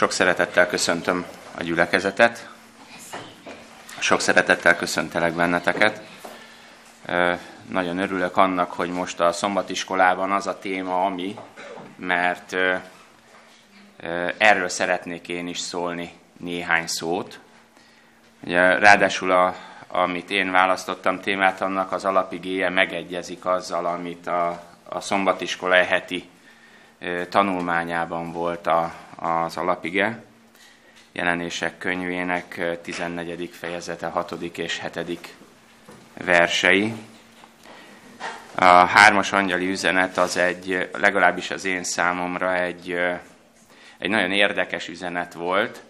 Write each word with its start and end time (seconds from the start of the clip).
Sok 0.00 0.12
szeretettel 0.12 0.66
köszöntöm 0.66 1.26
a 1.58 1.62
gyülekezetet, 1.62 2.48
sok 3.98 4.20
szeretettel 4.20 4.76
köszöntelek 4.76 5.32
benneteket. 5.32 6.02
Nagyon 7.68 7.98
örülök 7.98 8.36
annak, 8.36 8.72
hogy 8.72 8.90
most 8.90 9.20
a 9.20 9.32
szombatiskolában 9.32 10.32
az 10.32 10.46
a 10.46 10.58
téma, 10.58 11.04
ami, 11.04 11.36
mert 11.96 12.56
erről 14.38 14.68
szeretnék 14.68 15.28
én 15.28 15.48
is 15.48 15.58
szólni 15.58 16.12
néhány 16.36 16.86
szót. 16.86 17.40
Ugye, 18.44 18.78
ráadásul, 18.78 19.30
a, 19.30 19.54
amit 19.88 20.30
én 20.30 20.50
választottam 20.50 21.20
témát, 21.20 21.60
annak 21.60 21.92
az 21.92 22.04
alapigéje 22.04 22.68
megegyezik 22.68 23.44
azzal, 23.44 23.86
amit 23.86 24.26
a, 24.26 24.62
a 24.88 25.00
szombatiskola 25.00 25.84
heti 25.84 26.28
tanulmányában 27.28 28.32
volt 28.32 28.66
a, 28.66 28.92
az 29.20 29.56
alapige. 29.56 30.22
Jelenések 31.12 31.78
könyvének 31.78 32.78
14. 32.82 33.50
fejezete, 33.52 34.06
6. 34.06 34.32
és 34.56 34.82
7. 34.94 35.34
versei. 36.24 36.92
A 38.54 38.64
hármas 38.64 39.32
angyali 39.32 39.70
üzenet 39.70 40.18
az 40.18 40.36
egy, 40.36 40.88
legalábbis 40.98 41.50
az 41.50 41.64
én 41.64 41.84
számomra 41.84 42.54
egy, 42.54 42.96
egy 43.98 44.10
nagyon 44.10 44.32
érdekes 44.32 44.88
üzenet 44.88 45.32
volt, 45.32 45.82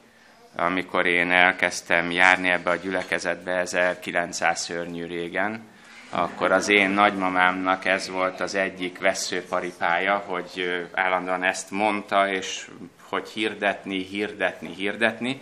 amikor 0.56 1.06
én 1.06 1.30
elkezdtem 1.30 2.10
járni 2.10 2.48
ebbe 2.48 2.70
a 2.70 2.76
gyülekezetbe 2.76 3.52
1900 3.52 4.60
szörnyű 4.60 5.06
régen, 5.06 5.68
akkor 6.10 6.52
az 6.52 6.68
én 6.68 6.90
nagymamámnak 6.90 7.84
ez 7.84 8.08
volt 8.08 8.40
az 8.40 8.54
egyik 8.54 8.98
veszőparipája, 8.98 10.16
hogy 10.16 10.86
állandóan 10.94 11.42
ezt 11.42 11.70
mondta, 11.70 12.32
és 12.32 12.68
hogy 13.10 13.28
hirdetni, 13.28 14.04
hirdetni, 14.04 14.74
hirdetni, 14.74 15.40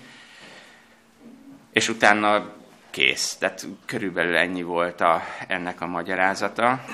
és 1.72 1.88
utána 1.88 2.52
kész. 2.91 3.36
Tehát 3.36 3.66
körülbelül 3.86 4.36
ennyi 4.36 4.62
volt 4.62 5.00
a, 5.00 5.22
ennek 5.47 5.80
a 5.80 5.86
magyarázata. 5.86 6.84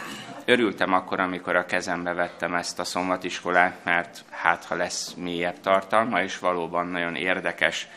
Örültem 0.45 0.93
akkor, 0.93 1.21
amikor 1.21 1.57
a 1.57 1.67
kezembe 1.67 2.13
vettem 2.13 2.55
ezt 2.55 2.79
a 2.79 2.85
szombatiskolát, 2.85 3.85
mert 3.85 4.25
hát 4.31 4.65
ha 4.65 4.75
lesz 4.75 5.15
mélyebb 5.17 5.61
tartalma, 5.61 6.23
és 6.23 6.39
valóban 6.39 6.87
nagyon 6.87 7.15
érdekes 7.15 7.89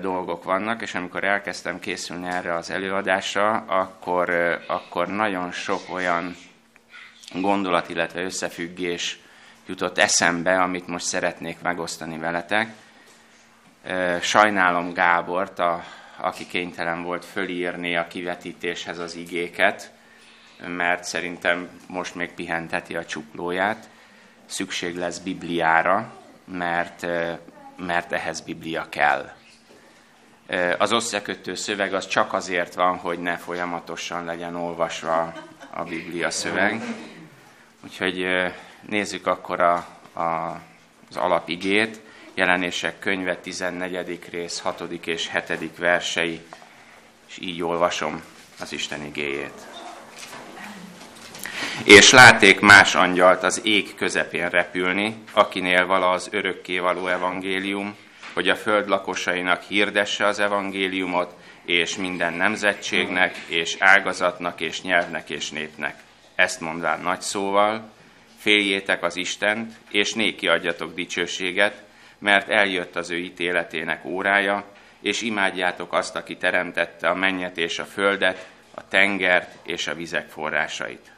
dolgok 0.00 0.44
vannak, 0.44 0.82
és 0.82 0.94
amikor 0.94 1.24
elkezdtem 1.24 1.78
készülni 1.78 2.26
erre 2.28 2.54
az 2.54 2.70
előadásra, 2.70 3.64
akkor, 3.66 4.30
akkor 4.66 5.08
nagyon 5.08 5.52
sok 5.52 5.80
olyan 5.92 6.36
gondolat, 7.32 7.88
illetve 7.88 8.22
összefüggés 8.22 9.18
jutott 9.68 9.98
eszembe, 9.98 10.62
amit 10.62 10.86
most 10.86 11.04
szeretnék 11.04 11.60
megosztani 11.62 12.18
veletek. 12.18 12.72
Sajnálom 14.20 14.92
Gábort, 14.92 15.58
a, 15.58 15.84
aki 16.16 16.46
kénytelen 16.46 17.02
volt 17.02 17.24
fölírni 17.24 17.96
a 17.96 18.06
kivetítéshez 18.06 18.98
az 18.98 19.14
igéket, 19.14 19.92
mert 20.66 21.04
szerintem 21.04 21.68
most 21.86 22.14
még 22.14 22.32
pihenteti 22.32 22.96
a 22.96 23.04
csuklóját. 23.04 23.88
Szükség 24.46 24.96
lesz 24.96 25.18
Bibliára, 25.18 26.12
mert, 26.44 27.06
mert 27.76 28.12
ehhez 28.12 28.40
Biblia 28.40 28.86
kell. 28.88 29.32
Az 30.78 30.92
összekötő 30.92 31.54
szöveg 31.54 31.94
az 31.94 32.06
csak 32.06 32.32
azért 32.32 32.74
van, 32.74 32.96
hogy 32.96 33.18
ne 33.18 33.36
folyamatosan 33.36 34.24
legyen 34.24 34.54
olvasva 34.54 35.32
a 35.70 35.82
Biblia 35.82 36.30
szöveg. 36.30 36.82
Úgyhogy 37.84 38.26
nézzük 38.80 39.26
akkor 39.26 39.60
a, 39.60 39.74
a, 40.12 40.60
az 41.10 41.16
alapigét, 41.16 42.00
jelenések 42.34 42.98
könyve 42.98 43.36
14. 43.36 44.18
rész 44.30 44.58
6. 44.58 44.80
és 45.04 45.30
7. 45.48 45.76
versei, 45.76 46.40
és 47.28 47.38
így 47.40 47.62
olvasom 47.62 48.22
az 48.60 48.72
Isten 48.72 49.04
igéjét. 49.04 49.66
És 51.84 52.10
láték 52.10 52.60
más 52.60 52.94
angyalt 52.94 53.42
az 53.42 53.60
ég 53.64 53.94
közepén 53.94 54.48
repülni, 54.48 55.22
akinél 55.32 55.86
vala 55.86 56.10
az 56.10 56.28
örökkévaló 56.30 57.06
evangélium, 57.06 57.96
hogy 58.32 58.48
a 58.48 58.56
föld 58.56 58.88
lakosainak 58.88 59.62
hirdesse 59.62 60.26
az 60.26 60.38
evangéliumot, 60.38 61.34
és 61.64 61.96
minden 61.96 62.32
nemzetségnek, 62.32 63.36
és 63.46 63.76
ágazatnak, 63.78 64.60
és 64.60 64.82
nyelvnek, 64.82 65.30
és 65.30 65.50
népnek. 65.50 66.02
Ezt 66.34 66.60
mondván 66.60 67.00
nagy 67.00 67.20
szóval, 67.20 67.90
féljétek 68.48 69.02
az 69.02 69.16
Istent, 69.16 69.72
és 69.90 70.12
néki 70.12 70.48
adjatok 70.48 70.94
dicsőséget, 70.94 71.82
mert 72.18 72.48
eljött 72.48 72.96
az 72.96 73.10
ő 73.10 73.18
ítéletének 73.18 74.04
órája, 74.04 74.64
és 75.00 75.22
imádjátok 75.22 75.92
azt, 75.92 76.16
aki 76.16 76.36
teremtette 76.36 77.08
a 77.08 77.14
mennyet 77.14 77.58
és 77.58 77.78
a 77.78 77.84
földet, 77.84 78.48
a 78.74 78.88
tengert 78.88 79.54
és 79.62 79.86
a 79.86 79.94
vizek 79.94 80.28
forrásait. 80.28 81.10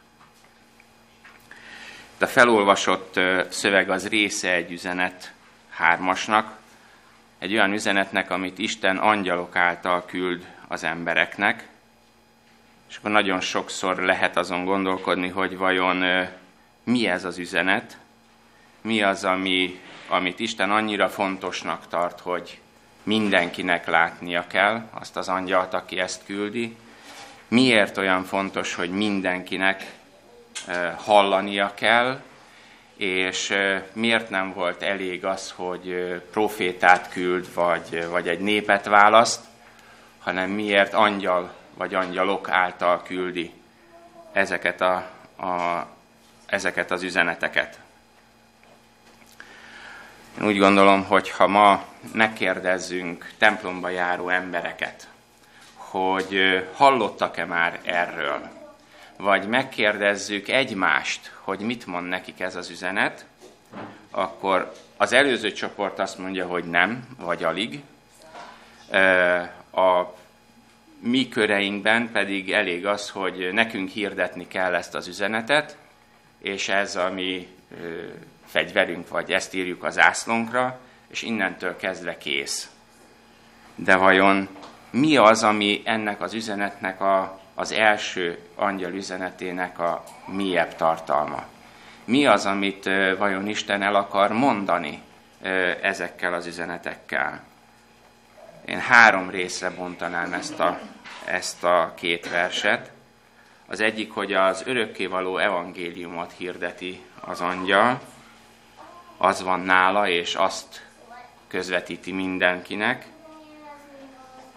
A 2.21 2.27
felolvasott 2.27 3.21
szöveg 3.49 3.91
az 3.91 4.09
része 4.09 4.53
egy 4.53 4.73
üzenet 4.73 5.33
hármasnak, 5.69 6.59
egy 7.39 7.53
olyan 7.53 7.73
üzenetnek, 7.73 8.31
amit 8.31 8.59
Isten 8.59 8.97
angyalok 8.97 9.57
által 9.57 10.05
küld 10.07 10.47
az 10.69 10.85
embereknek, 10.85 11.69
és 12.89 12.97
akkor 12.97 13.11
nagyon 13.11 13.41
sokszor 13.41 13.97
lehet 13.97 14.37
azon 14.37 14.65
gondolkodni, 14.65 15.29
hogy 15.29 15.57
vajon 15.57 16.29
mi 16.91 17.09
ez 17.09 17.25
az 17.25 17.39
üzenet, 17.39 17.99
mi 18.81 19.03
az, 19.03 19.25
ami, 19.25 19.81
amit 20.09 20.39
Isten 20.39 20.71
annyira 20.71 21.09
fontosnak 21.09 21.89
tart, 21.89 22.21
hogy 22.21 22.59
mindenkinek 23.03 23.87
látnia 23.87 24.47
kell? 24.47 24.89
Azt 24.91 25.17
az 25.17 25.29
angyalt, 25.29 25.75
aki 25.75 25.99
ezt 25.99 26.25
küldi, 26.25 26.77
miért 27.49 27.97
olyan 27.97 28.25
fontos, 28.25 28.75
hogy 28.75 28.91
mindenkinek 28.91 29.93
hallania 30.97 31.75
kell, 31.75 32.23
és 32.97 33.55
miért 33.93 34.31
nem 34.31 34.53
volt 34.53 34.83
elég 34.83 35.25
az, 35.25 35.53
hogy 35.57 35.95
profétát 36.31 37.09
küld, 37.09 37.55
vagy, 37.55 38.09
vagy 38.11 38.29
egy 38.29 38.41
népet 38.41 38.87
választ, 38.87 39.45
hanem 40.19 40.51
miért 40.51 40.95
angyal 40.95 41.53
vagy 41.75 41.95
angyalok 41.95 42.49
által 42.49 43.03
küldi 43.03 43.53
ezeket, 44.33 44.81
a, 44.81 44.95
a, 45.37 45.87
ezeket 46.51 46.91
az 46.91 47.03
üzeneteket. 47.03 47.79
Én 50.41 50.47
úgy 50.47 50.59
gondolom, 50.59 51.05
hogy 51.05 51.31
ha 51.31 51.47
ma 51.47 51.85
megkérdezzünk 52.13 53.33
templomba 53.39 53.89
járó 53.89 54.29
embereket, 54.29 55.09
hogy 55.75 56.65
hallottak-e 56.75 57.45
már 57.45 57.79
erről, 57.83 58.49
vagy 59.17 59.49
megkérdezzük 59.49 60.49
egymást, 60.49 61.33
hogy 61.41 61.61
mit 61.61 61.87
mond 61.87 62.09
nekik 62.09 62.41
ez 62.41 62.57
az 62.57 62.71
üzenet, 62.71 63.25
akkor 64.11 64.73
az 64.97 65.13
előző 65.13 65.53
csoport 65.53 65.99
azt 65.99 66.19
mondja, 66.19 66.47
hogy 66.47 66.65
nem, 66.65 67.09
vagy 67.19 67.45
alig. 67.45 67.83
A 69.73 70.05
mi 70.99 71.29
köreinkben 71.29 72.11
pedig 72.13 72.53
elég 72.53 72.87
az, 72.87 73.11
hogy 73.11 73.49
nekünk 73.53 73.91
hirdetni 73.91 74.49
kell 74.49 74.75
ezt 74.75 74.95
az 74.95 75.07
üzenetet, 75.07 75.77
és 76.41 76.69
ez 76.69 76.97
a 76.97 77.11
mi 77.11 77.49
fegyverünk, 78.47 79.09
vagy 79.09 79.33
ezt 79.33 79.55
írjuk 79.55 79.85
az 79.85 79.99
ászlónkra, 79.99 80.79
és 81.09 81.23
innentől 81.23 81.77
kezdve 81.77 82.19
kész. 82.19 82.71
De 83.75 83.97
vajon 83.97 84.49
mi 84.91 85.17
az, 85.17 85.43
ami 85.43 85.83
ennek 85.85 86.21
az 86.21 86.35
üzenetnek 86.35 87.01
a 87.01 87.41
az 87.61 87.73
első 87.73 88.39
angyal 88.55 88.93
üzenetének 88.93 89.79
a 89.79 90.05
mélyebb 90.27 90.75
tartalma. 90.75 91.45
Mi 92.05 92.27
az, 92.27 92.47
amit 92.47 92.85
vajon 93.19 93.49
Isten 93.49 93.83
el 93.83 93.95
akar 93.95 94.33
mondani 94.33 95.03
ezekkel 95.83 96.35
az 96.35 96.47
üzenetekkel? 96.47 97.43
Én 98.65 98.79
három 98.79 99.31
részre 99.31 99.71
bontanám 99.71 100.33
ezt 100.33 100.61
a, 100.61 100.79
ezt 101.25 101.65
a 101.65 101.93
két 101.97 102.31
verset. 102.31 102.91
Az 103.71 103.81
egyik, 103.81 104.13
hogy 104.13 104.33
az 104.33 104.63
örökkévaló 104.67 105.39
evangéliumot 105.39 106.33
hirdeti 106.37 107.01
az 107.21 107.41
angyal, 107.41 108.01
az 109.17 109.43
van 109.43 109.61
nála, 109.61 110.09
és 110.09 110.35
azt 110.35 110.87
közvetíti 111.49 112.13
mindenkinek. 112.13 113.07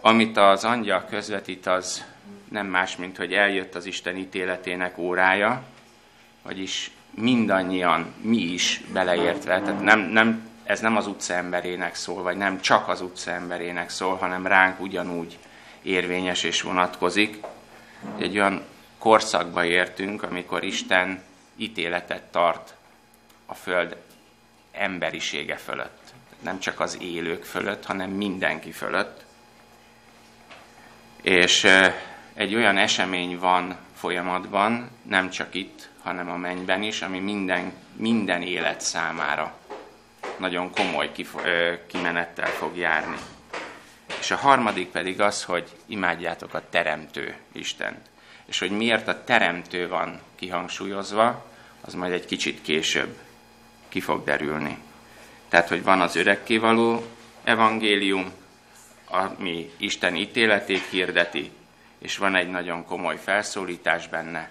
Amit 0.00 0.36
az 0.36 0.64
angyal 0.64 1.04
közvetít, 1.04 1.66
az 1.66 2.04
nem 2.50 2.66
más, 2.66 2.96
mint 2.96 3.16
hogy 3.16 3.32
eljött 3.32 3.74
az 3.74 3.86
Isten 3.86 4.16
ítéletének 4.16 4.98
órája, 4.98 5.62
vagyis 6.42 6.90
mindannyian, 7.10 8.14
mi 8.20 8.38
is 8.38 8.80
beleértve, 8.92 9.60
tehát 9.60 9.82
nem, 9.82 10.00
nem, 10.00 10.48
ez 10.64 10.80
nem 10.80 10.96
az 10.96 11.06
utca 11.06 11.34
emberének 11.34 11.94
szól, 11.94 12.22
vagy 12.22 12.36
nem 12.36 12.60
csak 12.60 12.88
az 12.88 13.00
utca 13.00 13.30
emberének 13.30 13.90
szól, 13.90 14.16
hanem 14.16 14.46
ránk 14.46 14.80
ugyanúgy 14.80 15.38
érvényes 15.82 16.42
és 16.42 16.62
vonatkozik. 16.62 17.44
Egy 18.18 18.38
olyan 18.38 18.72
korszakba 19.04 19.64
értünk, 19.64 20.22
amikor 20.22 20.64
Isten 20.64 21.22
ítéletet 21.56 22.22
tart 22.22 22.74
a 23.46 23.54
Föld 23.54 23.96
emberisége 24.72 25.56
fölött. 25.56 26.12
nem 26.40 26.58
csak 26.58 26.80
az 26.80 26.98
élők 27.00 27.44
fölött, 27.44 27.84
hanem 27.84 28.10
mindenki 28.10 28.72
fölött. 28.72 29.24
És 31.22 31.66
egy 32.34 32.54
olyan 32.54 32.76
esemény 32.76 33.38
van 33.38 33.76
folyamatban, 33.94 34.90
nem 35.02 35.30
csak 35.30 35.54
itt, 35.54 35.88
hanem 36.02 36.30
a 36.30 36.36
mennyben 36.36 36.82
is, 36.82 37.02
ami 37.02 37.18
minden, 37.18 37.72
minden 37.96 38.42
élet 38.42 38.80
számára 38.80 39.58
nagyon 40.36 40.70
komoly 40.70 41.12
kimenettel 41.86 42.50
fog 42.50 42.76
járni. 42.76 43.16
És 44.20 44.30
a 44.30 44.36
harmadik 44.36 44.88
pedig 44.88 45.20
az, 45.20 45.44
hogy 45.44 45.68
imádjátok 45.86 46.54
a 46.54 46.68
Teremtő 46.68 47.36
Istent. 47.52 48.12
És 48.46 48.58
hogy 48.58 48.70
miért 48.70 49.08
a 49.08 49.24
Teremtő 49.24 49.88
van 49.88 50.20
kihangsúlyozva, 50.34 51.44
az 51.80 51.94
majd 51.94 52.12
egy 52.12 52.26
kicsit 52.26 52.62
később 52.62 53.18
ki 53.88 54.00
fog 54.00 54.24
derülni. 54.24 54.78
Tehát, 55.48 55.68
hogy 55.68 55.82
van 55.82 56.00
az 56.00 56.16
örökkévaló 56.16 57.06
evangélium, 57.44 58.32
ami 59.08 59.70
Isten 59.76 60.16
ítéletét 60.16 60.86
hirdeti, 60.90 61.50
és 61.98 62.16
van 62.16 62.34
egy 62.34 62.50
nagyon 62.50 62.84
komoly 62.84 63.18
felszólítás 63.18 64.08
benne, 64.08 64.50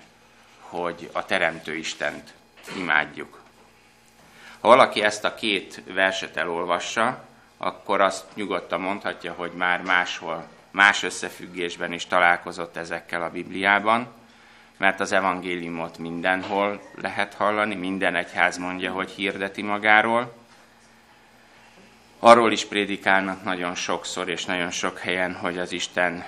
hogy 0.60 1.10
a 1.12 1.26
Teremtő 1.26 1.76
Istent 1.76 2.34
imádjuk. 2.78 3.42
Ha 4.60 4.68
valaki 4.68 5.02
ezt 5.02 5.24
a 5.24 5.36
két 5.36 5.82
verset 5.94 6.38
elolvassa, 6.38 7.26
akkor 7.58 8.02
azt 8.02 8.26
nyugodtan 8.34 8.82
mondhatja, 8.82 9.34
hogy 9.34 9.52
már 9.52 9.82
máshol, 9.82 10.48
más 10.74 11.04
összefüggésben 11.04 11.92
is 11.92 12.06
találkozott 12.06 12.76
ezekkel 12.76 13.24
a 13.24 13.30
Bibliában, 13.30 14.08
mert 14.78 15.00
az 15.00 15.12
evangéliumot 15.12 15.98
mindenhol 15.98 16.82
lehet 17.02 17.34
hallani, 17.34 17.76
minden 17.76 18.16
egyház 18.16 18.58
mondja, 18.58 18.92
hogy 18.92 19.10
hirdeti 19.10 19.62
magáról. 19.62 20.36
Arról 22.20 22.52
is 22.52 22.66
prédikálnak 22.66 23.44
nagyon 23.44 23.76
sokszor 23.76 24.30
és 24.30 24.46
nagyon 24.46 24.72
sok 24.72 25.00
helyen, 25.00 25.36
hogy 25.36 25.58
az 25.58 25.72
Isten 25.72 26.24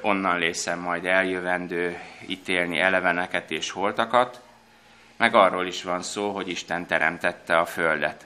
onnan 0.00 0.38
lészen 0.38 0.78
majd 0.78 1.04
eljövendő 1.04 1.98
ítélni 2.26 2.78
eleveneket 2.78 3.50
és 3.50 3.70
holtakat, 3.70 4.40
meg 5.16 5.34
arról 5.34 5.66
is 5.66 5.82
van 5.82 6.02
szó, 6.02 6.30
hogy 6.30 6.48
Isten 6.48 6.86
teremtette 6.86 7.58
a 7.58 7.66
földet. 7.66 8.24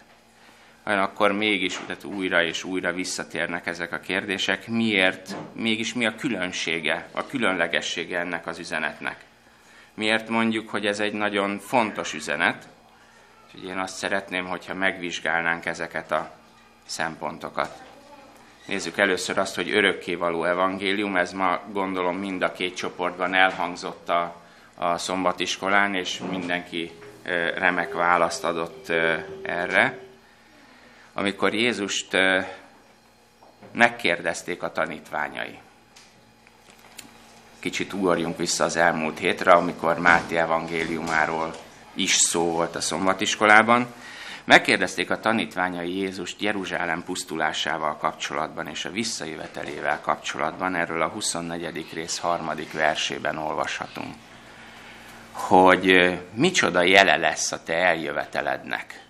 Akkor 0.88 1.32
mégis 1.32 1.80
tehát 1.86 2.04
újra 2.04 2.42
és 2.42 2.64
újra 2.64 2.92
visszatérnek 2.92 3.66
ezek 3.66 3.92
a 3.92 3.98
kérdések. 3.98 4.68
Miért, 4.68 5.36
mégis 5.52 5.94
mi 5.94 6.06
a 6.06 6.14
különbsége, 6.14 7.08
a 7.12 7.26
különlegessége 7.26 8.18
ennek 8.18 8.46
az 8.46 8.58
üzenetnek? 8.58 9.24
Miért 9.94 10.28
mondjuk, 10.28 10.68
hogy 10.68 10.86
ez 10.86 11.00
egy 11.00 11.12
nagyon 11.12 11.58
fontos 11.58 12.14
üzenet? 12.14 12.68
És 13.52 13.68
én 13.68 13.78
azt 13.78 13.96
szeretném, 13.96 14.46
hogyha 14.46 14.74
megvizsgálnánk 14.74 15.66
ezeket 15.66 16.12
a 16.12 16.34
szempontokat. 16.84 17.82
Nézzük 18.66 18.98
először 18.98 19.38
azt, 19.38 19.54
hogy 19.54 19.70
örökkévaló 19.70 20.44
evangélium, 20.44 21.16
ez 21.16 21.32
ma 21.32 21.60
gondolom 21.72 22.16
mind 22.16 22.42
a 22.42 22.52
két 22.52 22.76
csoportban 22.76 23.34
elhangzott 23.34 24.08
a, 24.08 24.42
a 24.74 24.98
szombatiskolán, 24.98 25.94
és 25.94 26.20
mindenki 26.30 26.90
remek 27.54 27.94
választ 27.94 28.44
adott 28.44 28.88
erre. 29.42 30.05
Amikor 31.18 31.54
Jézust 31.54 32.16
megkérdezték 33.72 34.62
a 34.62 34.72
tanítványai, 34.72 35.58
kicsit 37.58 37.92
ugorjunk 37.92 38.36
vissza 38.36 38.64
az 38.64 38.76
elmúlt 38.76 39.18
hétre, 39.18 39.50
amikor 39.52 39.98
Máté 39.98 40.36
evangéliumáról 40.36 41.54
is 41.94 42.14
szó 42.14 42.42
volt 42.52 42.76
a 42.76 42.80
szombatiskolában. 42.80 43.86
Megkérdezték 44.44 45.10
a 45.10 45.20
tanítványai 45.20 45.96
Jézust 45.96 46.40
Jeruzsálem 46.40 47.04
pusztulásával 47.04 47.96
kapcsolatban 47.96 48.66
és 48.66 48.84
a 48.84 48.90
visszajövetelével 48.90 50.00
kapcsolatban, 50.00 50.74
erről 50.74 51.02
a 51.02 51.08
24. 51.08 51.86
rész 51.92 52.18
harmadik 52.18 52.72
versében 52.72 53.38
olvashatunk, 53.38 54.14
hogy 55.32 56.18
micsoda 56.34 56.82
jele 56.82 57.16
lesz 57.16 57.52
a 57.52 57.62
te 57.62 57.74
eljövetelednek, 57.74 59.05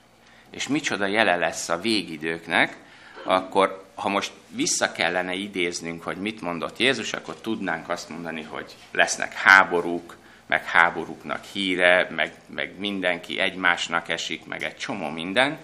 és 0.51 0.69
micsoda 0.69 1.07
jele 1.07 1.37
lesz 1.37 1.69
a 1.69 1.81
végidőknek, 1.81 2.77
akkor 3.25 3.85
ha 3.95 4.09
most 4.09 4.33
vissza 4.49 4.93
kellene 4.93 5.35
idéznünk, 5.35 6.03
hogy 6.03 6.17
mit 6.17 6.41
mondott 6.41 6.79
Jézus, 6.79 7.13
akkor 7.13 7.35
tudnánk 7.35 7.89
azt 7.89 8.09
mondani, 8.09 8.43
hogy 8.43 8.75
lesznek 8.93 9.33
háborúk, 9.33 10.17
meg 10.47 10.65
háborúknak 10.65 11.45
híre, 11.45 12.09
meg, 12.11 12.35
meg 12.47 12.79
mindenki 12.79 13.39
egymásnak 13.39 14.09
esik, 14.09 14.47
meg 14.47 14.63
egy 14.63 14.77
csomó 14.77 15.09
minden, 15.09 15.59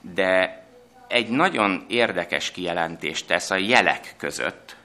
de 0.00 0.64
egy 1.08 1.28
nagyon 1.28 1.84
érdekes 1.88 2.50
kijelentést 2.50 3.26
tesz 3.26 3.50
a 3.50 3.56
jelek 3.56 4.14
között. 4.16 4.76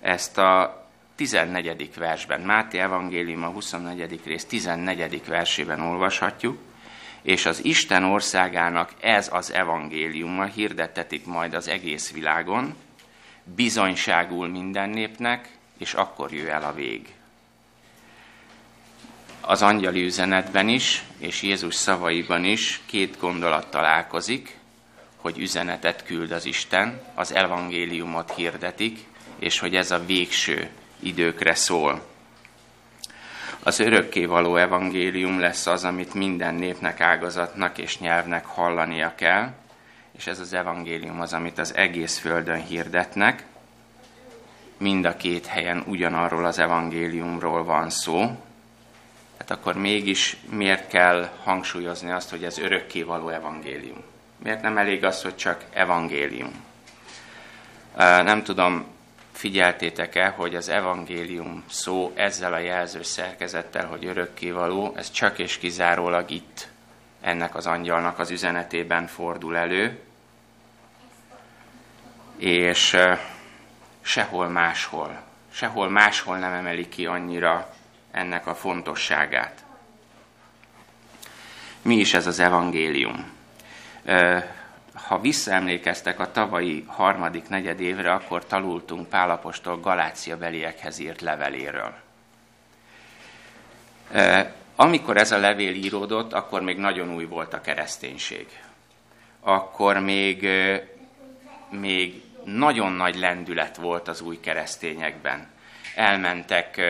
Ezt 0.00 0.38
a 0.38 0.84
14. 1.16 1.94
versben, 1.94 2.40
Máté 2.40 2.78
Evangélium 2.78 3.42
a 3.42 3.48
24. 3.48 4.20
rész 4.24 4.44
14. 4.44 5.26
versében 5.26 5.80
olvashatjuk, 5.80 6.58
és 7.22 7.46
az 7.46 7.64
Isten 7.64 8.04
országának 8.04 8.92
ez 9.00 9.28
az 9.32 9.52
evangéliuma 9.52 10.44
hirdettetik 10.44 11.26
majd 11.26 11.54
az 11.54 11.68
egész 11.68 12.12
világon, 12.12 12.74
bizonyságul 13.44 14.48
minden 14.48 14.90
népnek, 14.90 15.48
és 15.78 15.94
akkor 15.94 16.32
jöjj 16.32 16.48
el 16.48 16.62
a 16.62 16.72
vég. 16.72 17.08
Az 19.40 19.62
angyali 19.62 20.04
üzenetben 20.04 20.68
is, 20.68 21.04
és 21.18 21.42
Jézus 21.42 21.74
szavaiban 21.74 22.44
is 22.44 22.80
két 22.86 23.18
gondolat 23.18 23.70
találkozik, 23.70 24.58
hogy 25.16 25.38
üzenetet 25.38 26.04
küld 26.04 26.30
az 26.30 26.44
Isten, 26.44 27.02
az 27.14 27.34
evangéliumot 27.34 28.34
hirdetik, 28.34 28.98
és 29.38 29.58
hogy 29.58 29.74
ez 29.74 29.90
a 29.90 30.04
végső 30.04 30.70
időkre 31.00 31.54
szól 31.54 32.08
az 33.62 33.78
örökkévaló 33.78 34.56
evangélium 34.56 35.40
lesz 35.40 35.66
az, 35.66 35.84
amit 35.84 36.14
minden 36.14 36.54
népnek, 36.54 37.00
ágazatnak 37.00 37.78
és 37.78 37.98
nyelvnek 37.98 38.44
hallania 38.44 39.14
kell, 39.14 39.52
és 40.12 40.26
ez 40.26 40.40
az 40.40 40.52
evangélium 40.52 41.20
az, 41.20 41.32
amit 41.32 41.58
az 41.58 41.74
egész 41.74 42.18
földön 42.18 42.64
hirdetnek. 42.64 43.44
Mind 44.76 45.04
a 45.04 45.16
két 45.16 45.46
helyen 45.46 45.84
ugyanarról 45.86 46.44
az 46.44 46.58
evangéliumról 46.58 47.64
van 47.64 47.90
szó. 47.90 48.20
Hát 49.38 49.50
akkor 49.50 49.74
mégis 49.74 50.36
miért 50.50 50.88
kell 50.88 51.28
hangsúlyozni 51.42 52.10
azt, 52.10 52.30
hogy 52.30 52.44
ez 52.44 52.58
örökkévaló 52.58 53.28
evangélium? 53.28 54.02
Miért 54.42 54.62
nem 54.62 54.78
elég 54.78 55.04
az, 55.04 55.22
hogy 55.22 55.36
csak 55.36 55.64
evangélium? 55.72 56.64
Nem 57.96 58.42
tudom, 58.42 58.84
figyeltétek-e, 59.40 60.28
hogy 60.28 60.54
az 60.54 60.68
evangélium 60.68 61.64
szó 61.68 62.12
ezzel 62.14 62.52
a 62.52 62.58
jelző 62.58 63.02
szerkezettel, 63.02 63.86
hogy 63.86 64.04
örökkévaló, 64.04 64.92
ez 64.96 65.10
csak 65.10 65.38
és 65.38 65.58
kizárólag 65.58 66.30
itt 66.30 66.68
ennek 67.20 67.54
az 67.54 67.66
angyalnak 67.66 68.18
az 68.18 68.30
üzenetében 68.30 69.06
fordul 69.06 69.56
elő, 69.56 70.00
és 72.36 72.96
sehol 74.00 74.48
máshol, 74.48 75.22
sehol 75.50 75.88
máshol 75.88 76.38
nem 76.38 76.52
emeli 76.52 76.88
ki 76.88 77.06
annyira 77.06 77.74
ennek 78.10 78.46
a 78.46 78.54
fontosságát. 78.54 79.64
Mi 81.82 81.94
is 81.94 82.14
ez 82.14 82.26
az 82.26 82.38
evangélium? 82.38 83.30
Ha 85.10 85.20
visszaemlékeztek 85.20 86.20
a 86.20 86.30
tavalyi 86.30 86.84
harmadik 86.86 87.48
negyed 87.48 87.80
évre, 87.80 88.12
akkor 88.12 88.46
tanultunk 88.46 89.08
Pálapostól 89.08 89.80
Galácia 89.80 90.36
beliekhez 90.36 90.98
írt 90.98 91.20
leveléről. 91.20 91.94
Amikor 94.76 95.16
ez 95.16 95.32
a 95.32 95.38
levél 95.38 95.74
íródott, 95.74 96.32
akkor 96.32 96.60
még 96.60 96.76
nagyon 96.76 97.14
új 97.14 97.24
volt 97.24 97.54
a 97.54 97.60
kereszténység. 97.60 98.46
Akkor 99.40 99.98
még, 99.98 100.48
még 101.70 102.22
nagyon 102.44 102.92
nagy 102.92 103.16
lendület 103.16 103.76
volt 103.76 104.08
az 104.08 104.20
új 104.20 104.40
keresztényekben. 104.40 105.48
Elmentek 105.94 106.80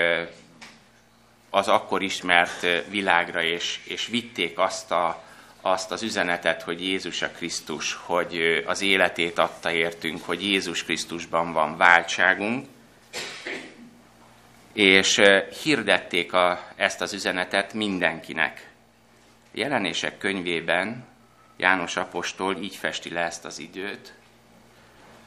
az 1.51 1.69
akkor 1.69 2.03
ismert 2.03 2.67
világra, 2.89 3.43
és, 3.43 3.81
és 3.85 4.07
vitték 4.07 4.59
azt 4.59 4.91
a, 4.91 5.23
azt 5.61 5.91
az 5.91 6.03
üzenetet, 6.03 6.63
hogy 6.63 6.83
Jézus 6.83 7.23
a 7.23 7.31
Krisztus, 7.31 7.95
hogy 7.95 8.63
az 8.67 8.81
életét 8.81 9.39
adta 9.39 9.73
értünk, 9.73 10.25
hogy 10.25 10.43
Jézus 10.43 10.85
Krisztusban 10.85 11.53
van 11.53 11.77
váltságunk, 11.77 12.67
és 14.73 15.21
hirdették 15.63 16.33
a, 16.33 16.67
ezt 16.77 17.01
az 17.01 17.13
üzenetet 17.13 17.73
mindenkinek. 17.73 18.69
Jelenések 19.53 20.19
könyvében 20.19 21.09
János 21.57 21.97
Apostol 21.97 22.57
így 22.57 22.77
festi 22.77 23.11
le 23.11 23.21
ezt 23.21 23.45
az 23.45 23.59
időt 23.59 24.13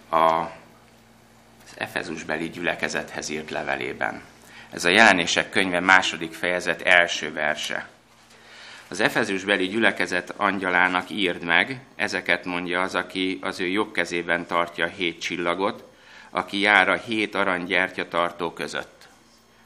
a, 0.10 0.16
az 0.16 1.74
Efezusbeli 1.76 2.50
gyülekezethez 2.50 3.30
írt 3.30 3.50
levelében. 3.50 4.22
Ez 4.70 4.86
a 4.86 4.90
jelenések 4.90 5.50
könyve 5.50 5.80
második 5.80 6.34
fejezet 6.34 6.82
első 6.82 7.34
verse. 7.34 7.88
Az 8.94 9.00
Efezusbeli 9.00 9.68
gyülekezet 9.68 10.34
angyalának 10.38 11.10
írd 11.10 11.44
meg, 11.44 11.80
ezeket 11.96 12.46
mondja 12.46 12.82
az, 12.82 12.96
aki 12.96 13.40
az 13.42 13.60
ő 13.60 13.68
jobb 13.68 13.92
kezében 13.92 14.46
tartja 14.46 14.86
a 14.86 14.90
hét 14.90 15.22
csillagot, 15.22 15.84
aki 16.30 16.60
jár 16.60 16.90
a 16.90 16.96
hét 16.96 17.36
aranygyertya 17.36 18.08
tartó 18.08 18.52
között. 18.52 19.08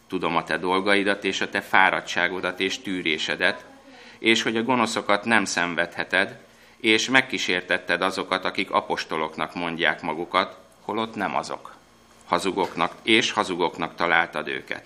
Tudom 0.07 0.35
a 0.35 0.43
te 0.43 0.57
dolgaidat 0.57 1.23
és 1.23 1.41
a 1.41 1.49
te 1.49 1.61
fáradtságodat 1.61 2.59
és 2.59 2.79
tűrésedet, 2.81 3.65
és 4.19 4.41
hogy 4.41 4.57
a 4.57 4.63
gonoszokat 4.63 5.25
nem 5.25 5.45
szenvedheted, 5.45 6.39
és 6.77 7.09
megkísértetted 7.09 8.01
azokat, 8.01 8.45
akik 8.45 8.71
apostoloknak 8.71 9.55
mondják 9.55 10.01
magukat, 10.01 10.57
holott 10.81 11.15
nem 11.15 11.35
azok. 11.35 11.75
Hazugoknak 12.25 12.95
és 13.03 13.31
hazugoknak 13.31 13.95
találtad 13.95 14.47
őket. 14.47 14.85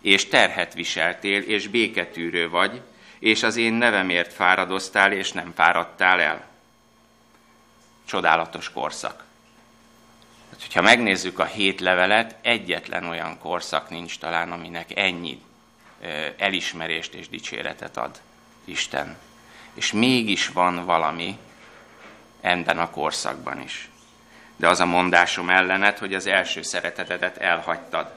És 0.00 0.28
terhet 0.28 0.74
viseltél, 0.74 1.40
és 1.40 1.68
béketűrő 1.68 2.48
vagy, 2.48 2.80
és 3.20 3.42
az 3.42 3.56
én 3.56 3.72
nevemért 3.72 4.32
fáradoztál, 4.32 5.12
és 5.12 5.32
nem 5.32 5.52
fáradtál 5.54 6.20
el. 6.20 6.48
Csodálatos 8.04 8.72
korszak. 8.72 9.24
Hát, 10.50 10.60
hogyha 10.60 10.82
megnézzük 10.82 11.38
a 11.38 11.44
hét 11.44 11.80
levelet, 11.80 12.36
egyetlen 12.40 13.04
olyan 13.04 13.38
korszak 13.38 13.90
nincs 13.90 14.18
talán, 14.18 14.52
aminek 14.52 14.96
ennyi 14.96 15.40
elismerést 16.36 17.14
és 17.14 17.28
dicséretet 17.28 17.96
ad 17.96 18.20
Isten. 18.64 19.16
És 19.74 19.92
mégis 19.92 20.48
van 20.48 20.84
valami 20.84 21.38
ebben 22.40 22.78
a 22.78 22.90
korszakban 22.90 23.60
is. 23.60 23.88
De 24.56 24.68
az 24.68 24.80
a 24.80 24.84
mondásom 24.86 25.50
ellenet, 25.50 25.98
hogy 25.98 26.14
az 26.14 26.26
első 26.26 26.62
szeretetedet 26.62 27.36
elhagytad. 27.36 28.12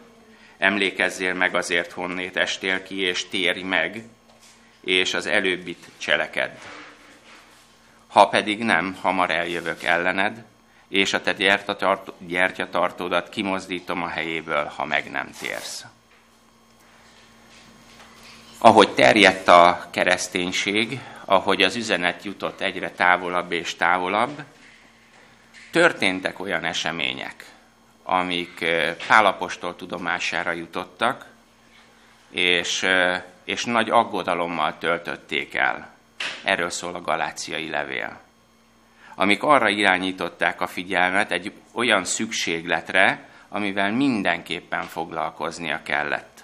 Emlékezzél 0.58 1.34
meg 1.34 1.56
azért, 1.56 1.92
honnét 1.92 2.38
estél 2.38 2.84
ki, 2.84 3.00
és 3.00 3.28
térj 3.28 3.62
meg, 3.62 4.04
és 4.84 5.14
az 5.14 5.26
előbbit 5.26 5.90
cselekedd. 5.98 6.52
Ha 8.08 8.28
pedig 8.28 8.64
nem, 8.64 8.98
hamar 9.02 9.30
eljövök 9.30 9.84
ellened, 9.84 10.44
és 10.88 11.14
a 11.14 11.22
te 11.22 11.34
gyertyatartódat 12.20 13.30
kimozdítom 13.30 14.04
a 14.04 14.08
helyéből, 14.08 14.66
ha 14.66 14.86
meg 14.86 15.12
nem 15.12 15.30
térsz. 15.40 15.86
Ahogy 18.58 18.90
terjedt 18.90 19.48
a 19.48 19.88
kereszténység, 19.92 21.00
ahogy 21.26 21.62
az 21.62 21.76
üzenet 21.76 22.24
jutott 22.24 22.62
egyre 22.62 22.92
távolabb 22.92 23.52
és 23.52 23.76
távolabb, 23.76 24.44
történtek 25.72 26.40
olyan 26.40 26.64
események, 26.64 27.46
amik 28.04 28.62
eh, 28.62 28.96
Pálapostól 29.08 29.76
tudomására 29.76 30.52
jutottak, 30.52 31.26
és, 32.30 32.84
eh, 32.84 33.24
és 33.44 33.66
nagy 33.66 33.90
aggodalommal 33.90 34.78
töltötték 34.78 35.54
el. 35.54 35.92
Erről 36.44 36.70
szól 36.70 36.96
a 36.96 37.02
galáciai 37.02 37.70
levél. 37.70 38.20
Amik 39.16 39.44
arra 39.44 39.70
irányították 39.70 40.62
a 40.62 40.68
figyelmet 40.68 41.32
egy 41.32 41.52
olyan 41.72 42.06
szükségletre, 42.06 43.30
amivel 43.50 43.92
mindenképpen 43.92 44.84
foglalkoznia 44.84 45.80
kellett. 45.84 46.44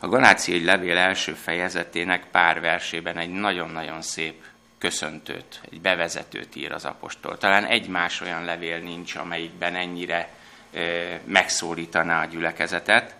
A 0.00 0.06
Galáciai 0.06 0.64
levél 0.64 0.96
első 0.96 1.32
fejezetének 1.32 2.24
pár 2.30 2.60
versében 2.60 3.16
egy 3.16 3.30
nagyon-nagyon 3.30 4.02
szép 4.02 4.42
köszöntőt, 4.78 5.60
egy 5.70 5.80
bevezetőt 5.80 6.56
ír 6.56 6.72
az 6.72 6.84
apostol. 6.84 7.38
Talán 7.38 7.64
egy 7.64 7.88
más 7.88 8.20
olyan 8.20 8.44
levél 8.44 8.78
nincs, 8.78 9.14
amelyikben 9.14 9.74
ennyire 9.74 10.28
e, 10.72 10.80
megszólítaná 11.24 12.22
a 12.22 12.26
gyülekezetet. 12.26 13.14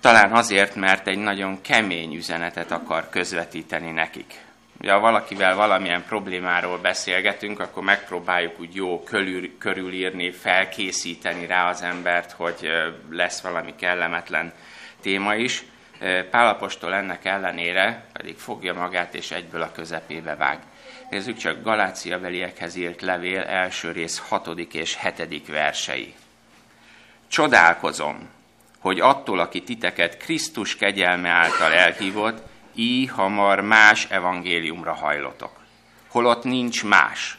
Talán 0.00 0.32
azért, 0.32 0.74
mert 0.74 1.06
egy 1.06 1.18
nagyon 1.18 1.60
kemény 1.60 2.14
üzenetet 2.14 2.70
akar 2.70 3.08
közvetíteni 3.08 3.90
nekik. 3.90 4.34
Ugye, 4.80 4.92
ha 4.92 4.98
valakivel 5.00 5.54
valamilyen 5.54 6.04
problémáról 6.04 6.78
beszélgetünk, 6.78 7.60
akkor 7.60 7.82
megpróbáljuk 7.82 8.60
úgy 8.60 8.74
jó 8.74 9.02
körül, 9.02 9.58
körülírni, 9.58 10.30
felkészíteni 10.30 11.46
rá 11.46 11.68
az 11.68 11.82
embert, 11.82 12.32
hogy 12.32 12.68
lesz 13.10 13.40
valami 13.40 13.74
kellemetlen 13.74 14.52
téma 15.00 15.34
is. 15.34 15.64
Pálapostól 16.30 16.94
ennek 16.94 17.24
ellenére 17.24 18.04
pedig 18.12 18.36
fogja 18.36 18.74
magát 18.74 19.14
és 19.14 19.30
egyből 19.30 19.62
a 19.62 19.72
közepébe 19.72 20.36
vág. 20.36 20.58
Nézzük 21.10 21.36
csak 21.36 21.62
Galácia 21.62 22.20
beliekhez 22.20 22.76
írt 22.76 23.02
levél 23.02 23.42
első 23.42 23.92
rész 23.92 24.18
hatodik 24.28 24.74
és 24.74 24.96
hetedik 24.96 25.46
versei. 25.46 26.14
Csodálkozom, 27.28 28.28
hogy 28.78 29.00
attól, 29.00 29.38
aki 29.38 29.62
titeket 29.62 30.16
Krisztus 30.16 30.76
kegyelme 30.76 31.28
által 31.28 31.72
elhívott, 31.72 32.42
így 32.74 33.10
hamar 33.10 33.60
más 33.60 34.06
evangéliumra 34.10 34.94
hajlotok. 34.94 35.52
Holott 36.08 36.44
nincs 36.44 36.84
más, 36.84 37.38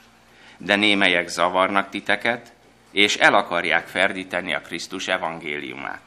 de 0.58 0.76
némelyek 0.76 1.28
zavarnak 1.28 1.90
titeket, 1.90 2.54
és 2.92 3.16
el 3.16 3.34
akarják 3.34 3.88
ferdíteni 3.88 4.54
a 4.54 4.62
Krisztus 4.62 5.08
evangéliumát. 5.08 6.02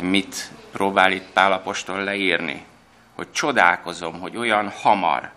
Mit 0.00 0.50
próbál 0.72 1.12
itt 1.12 1.32
Pálapostól 1.32 2.04
leírni? 2.04 2.64
Hogy 3.14 3.32
csodálkozom, 3.32 4.20
hogy 4.20 4.36
olyan 4.36 4.70
hamar, 4.70 5.32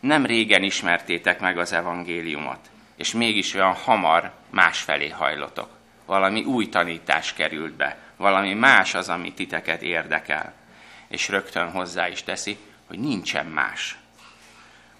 nem 0.00 0.26
régen 0.26 0.62
ismertétek 0.62 1.40
meg 1.40 1.58
az 1.58 1.72
evangéliumot, 1.72 2.70
és 2.96 3.12
mégis 3.12 3.54
olyan 3.54 3.74
hamar 3.74 4.32
másfelé 4.50 5.08
hajlotok. 5.08 5.79
Valami 6.10 6.44
új 6.44 6.68
tanítás 6.68 7.32
került 7.32 7.72
be, 7.72 7.96
valami 8.16 8.54
más 8.54 8.94
az, 8.94 9.08
ami 9.08 9.32
titeket 9.32 9.82
érdekel. 9.82 10.52
És 11.08 11.28
rögtön 11.28 11.70
hozzá 11.70 12.08
is 12.08 12.22
teszi, 12.22 12.58
hogy 12.86 12.98
nincsen 12.98 13.46
más. 13.46 13.98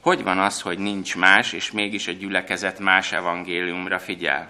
Hogy 0.00 0.22
van 0.22 0.38
az, 0.38 0.60
hogy 0.60 0.78
nincs 0.78 1.16
más, 1.16 1.52
és 1.52 1.70
mégis 1.70 2.06
a 2.06 2.12
gyülekezet 2.12 2.78
más 2.78 3.12
evangéliumra 3.12 3.98
figyel? 3.98 4.48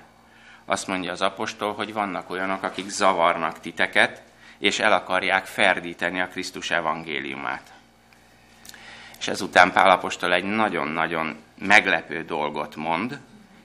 Azt 0.65 0.87
mondja 0.87 1.13
az 1.13 1.21
apostol, 1.23 1.75
hogy 1.75 1.93
vannak 1.93 2.31
olyanok, 2.31 2.63
akik 2.63 2.89
zavarnak 2.89 3.61
titeket, 3.61 4.23
és 4.59 4.79
el 4.79 4.93
akarják 4.93 5.45
ferdíteni 5.47 6.21
a 6.21 6.29
Krisztus 6.29 6.71
evangéliumát. 6.71 7.73
És 9.19 9.29
ezután 9.29 9.73
Pálapostól 9.73 10.33
egy 10.33 10.45
nagyon-nagyon 10.45 11.37
meglepő 11.59 12.25
dolgot 12.25 12.77
mond, 12.77 13.21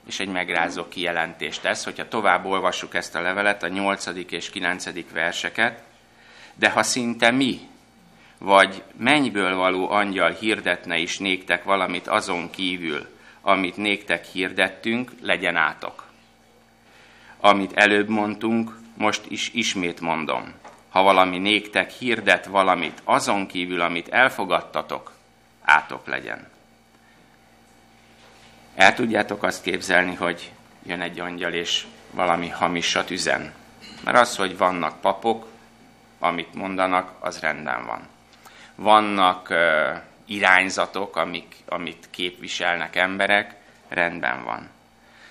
és 0.08 0.20
egy 0.20 0.28
megrázó 0.28 0.88
kijelentést 0.88 1.62
tesz, 1.62 1.84
hogyha 1.84 2.08
tovább 2.08 2.46
olvassuk 2.46 2.96
ezt 2.96 3.16
a 3.16 3.22
levelet, 3.22 3.64
a 3.64 3.68
8. 3.68 4.06
és 4.30 4.50
9. 4.50 5.12
verseket, 5.12 5.84
de 6.56 6.70
ha 6.70 6.84
szinte 6.84 7.32
mi, 7.32 7.60
vagy 8.38 8.84
mennyből 8.98 9.56
való 9.56 9.90
angyal 9.90 10.32
hirdetne 10.32 10.98
is 10.98 11.18
néktek 11.18 11.64
valamit 11.64 12.08
azon 12.08 12.50
kívül, 12.50 13.08
amit 13.42 13.78
néktek 13.78 14.26
hirdettünk, 14.26 15.12
legyen 15.22 15.56
átok. 15.56 16.04
Amit 17.40 17.74
előbb 17.74 18.10
mondtunk, 18.10 18.78
most 18.98 19.22
is 19.28 19.50
ismét 19.54 20.00
mondom 20.02 20.54
ha 20.96 21.04
valami 21.04 21.38
néktek 21.38 21.92
hirdet 21.92 22.46
valamit, 22.46 23.02
azon 23.04 23.48
kívül, 23.48 23.82
amit 23.82 24.10
elfogadtatok, 24.10 25.12
átok 25.62 26.08
legyen. 26.08 26.48
El 28.76 28.94
tudjátok 28.94 29.44
azt 29.44 29.64
képzelni, 29.64 30.16
hogy 30.16 30.52
jön 30.84 31.02
egy 31.02 31.20
angyal, 31.20 31.54
és 31.54 31.86
valami 32.12 32.50
hamisat 32.50 33.10
üzen. 33.10 33.54
Mert 34.04 34.18
az, 34.18 34.36
hogy 34.36 34.58
vannak 34.58 35.02
papok, 35.02 35.48
amit 36.20 36.54
mondanak, 36.54 37.12
az 37.20 37.40
rendben 37.40 37.86
van. 37.86 38.08
Vannak 38.76 39.50
uh, 39.50 39.58
irányzatok, 40.26 41.16
amik, 41.16 41.56
amit 41.66 42.08
képviselnek 42.10 42.96
emberek, 42.96 43.56
rendben 43.88 44.44
van. 44.44 44.70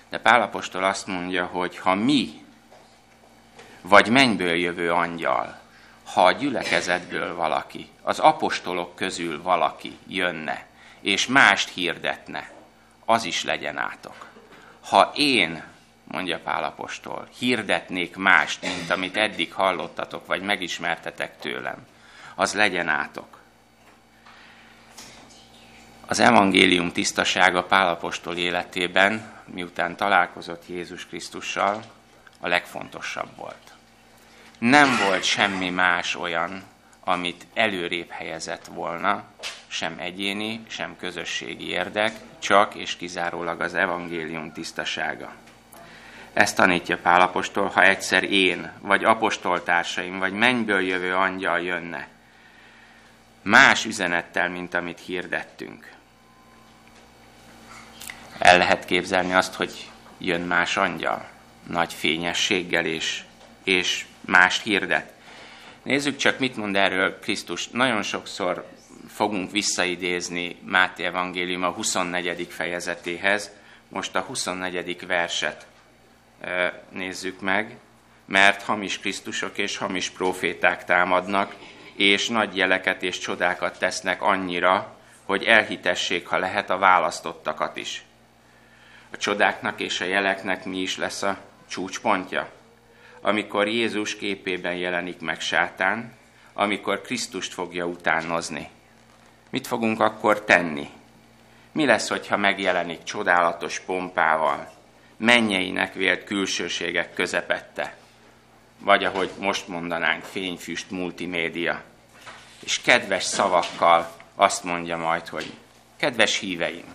De 0.09 0.19
Pálapostól 0.19 0.83
azt 0.83 1.07
mondja, 1.07 1.45
hogy 1.45 1.77
ha 1.77 1.95
mi 1.95 2.43
vagy 3.81 4.09
mennyből 4.09 4.55
jövő 4.55 4.91
angyal, 4.91 5.59
ha 6.03 6.25
a 6.25 6.31
gyülekezetből 6.31 7.35
valaki, 7.35 7.89
az 8.01 8.19
apostolok 8.19 8.95
közül 8.95 9.41
valaki 9.41 9.97
jönne, 10.07 10.65
és 11.01 11.27
mást 11.27 11.69
hirdetne, 11.69 12.53
az 13.05 13.23
is 13.23 13.43
legyen 13.43 13.77
átok. 13.77 14.25
Ha 14.81 15.11
én, 15.15 15.63
mondja 16.03 16.39
Pál 16.39 16.63
apostol, 16.63 17.27
hirdetnék 17.37 18.15
mást, 18.15 18.61
mint 18.61 18.89
amit 18.89 19.17
eddig 19.17 19.53
hallottatok, 19.53 20.25
vagy 20.25 20.41
megismertetek 20.41 21.39
tőlem, 21.39 21.87
az 22.35 22.53
legyen 22.53 22.87
átok. 22.87 23.39
Az 26.07 26.19
evangélium 26.19 26.91
tisztasága 26.91 27.63
Pálapostól 27.63 28.35
életében, 28.35 29.33
miután 29.45 29.95
találkozott 29.95 30.67
Jézus 30.67 31.05
Krisztussal, 31.05 31.83
a 32.39 32.47
legfontosabb 32.47 33.35
volt 33.35 33.75
nem 34.59 34.97
volt 35.07 35.23
semmi 35.23 35.69
más 35.69 36.15
olyan, 36.15 36.63
amit 37.07 37.45
előrébb 37.53 38.09
helyezett 38.09 38.65
volna, 38.65 39.23
sem 39.67 39.95
egyéni, 39.99 40.61
sem 40.67 40.95
közösségi 40.97 41.67
érdek, 41.67 42.13
csak 42.39 42.75
és 42.75 42.95
kizárólag 42.95 43.61
az 43.61 43.73
evangélium 43.73 44.51
tisztasága. 44.51 45.33
Ezt 46.33 46.55
tanítja 46.55 46.97
Pálapostól, 46.97 47.67
ha 47.67 47.83
egyszer 47.83 48.23
én, 48.23 48.71
vagy 48.81 49.03
apostoltársaim, 49.03 50.19
vagy 50.19 50.33
mennyből 50.33 50.81
jövő 50.81 51.15
angyal 51.15 51.61
jönne, 51.61 52.07
más 53.41 53.85
üzenettel, 53.85 54.49
mint 54.49 54.73
amit 54.73 54.99
hirdettünk. 54.99 55.91
El 58.37 58.57
lehet 58.57 58.85
képzelni 58.85 59.33
azt, 59.33 59.53
hogy 59.53 59.89
jön 60.17 60.41
más 60.41 60.77
angyal, 60.77 61.27
nagy 61.67 61.93
fényességgel 61.93 62.85
és, 62.85 63.23
és 63.63 64.05
mást 64.21 64.61
hirdet. 64.61 65.14
Nézzük 65.85 66.15
csak, 66.15 66.39
mit 66.39 66.55
mond 66.55 66.75
erről 66.75 67.19
Krisztus. 67.19 67.67
Nagyon 67.67 68.03
sokszor 68.03 68.65
fogunk 69.07 69.51
visszaidézni 69.51 70.55
Máté 70.63 71.03
Evangélium 71.03 71.63
a 71.63 71.69
24. 71.69 72.47
fejezetéhez. 72.49 73.51
Most 73.89 74.15
a 74.15 74.19
24. 74.19 75.05
verset 75.07 75.65
nézzük 76.89 77.41
meg, 77.41 77.77
mert 78.25 78.63
hamis 78.63 78.99
Krisztusok 78.99 79.57
és 79.57 79.77
hamis 79.77 80.09
proféták 80.09 80.85
támadnak, 80.85 81.55
és 81.95 82.27
nagy 82.27 82.55
jeleket 82.55 83.03
és 83.03 83.17
csodákat 83.17 83.79
tesznek 83.79 84.21
annyira, 84.21 84.97
hogy 85.23 85.43
elhitessék, 85.43 86.27
ha 86.27 86.37
lehet, 86.37 86.69
a 86.69 86.77
választottakat 86.77 87.77
is. 87.77 88.05
A 89.11 89.17
csodáknak 89.17 89.79
és 89.79 90.01
a 90.01 90.05
jeleknek 90.05 90.65
mi 90.65 90.77
is 90.77 90.97
lesz 90.97 91.21
a 91.21 91.37
csúcspontja? 91.67 92.49
Amikor 93.27 93.67
Jézus 93.67 94.15
képében 94.15 94.75
jelenik 94.75 95.19
meg 95.19 95.41
sátán, 95.41 96.13
amikor 96.53 97.01
Krisztust 97.01 97.53
fogja 97.53 97.85
utánozni. 97.85 98.69
Mit 99.49 99.67
fogunk 99.67 99.99
akkor 99.99 100.43
tenni? 100.43 100.89
Mi 101.71 101.85
lesz, 101.85 102.09
hogyha 102.09 102.37
megjelenik 102.37 103.03
csodálatos 103.03 103.79
pompával, 103.79 104.71
mennyeinek 105.17 105.93
vélt 105.93 106.23
külsőségek 106.23 107.13
közepette? 107.13 107.95
Vagy 108.79 109.03
ahogy 109.03 109.31
most 109.39 109.67
mondanánk, 109.67 110.23
fényfüst 110.23 110.91
multimédia. 110.91 111.81
És 112.59 112.81
kedves 112.81 113.23
szavakkal 113.23 114.11
azt 114.35 114.63
mondja 114.63 114.97
majd, 114.97 115.27
hogy 115.27 115.53
kedves 115.97 116.39
híveim, 116.39 116.93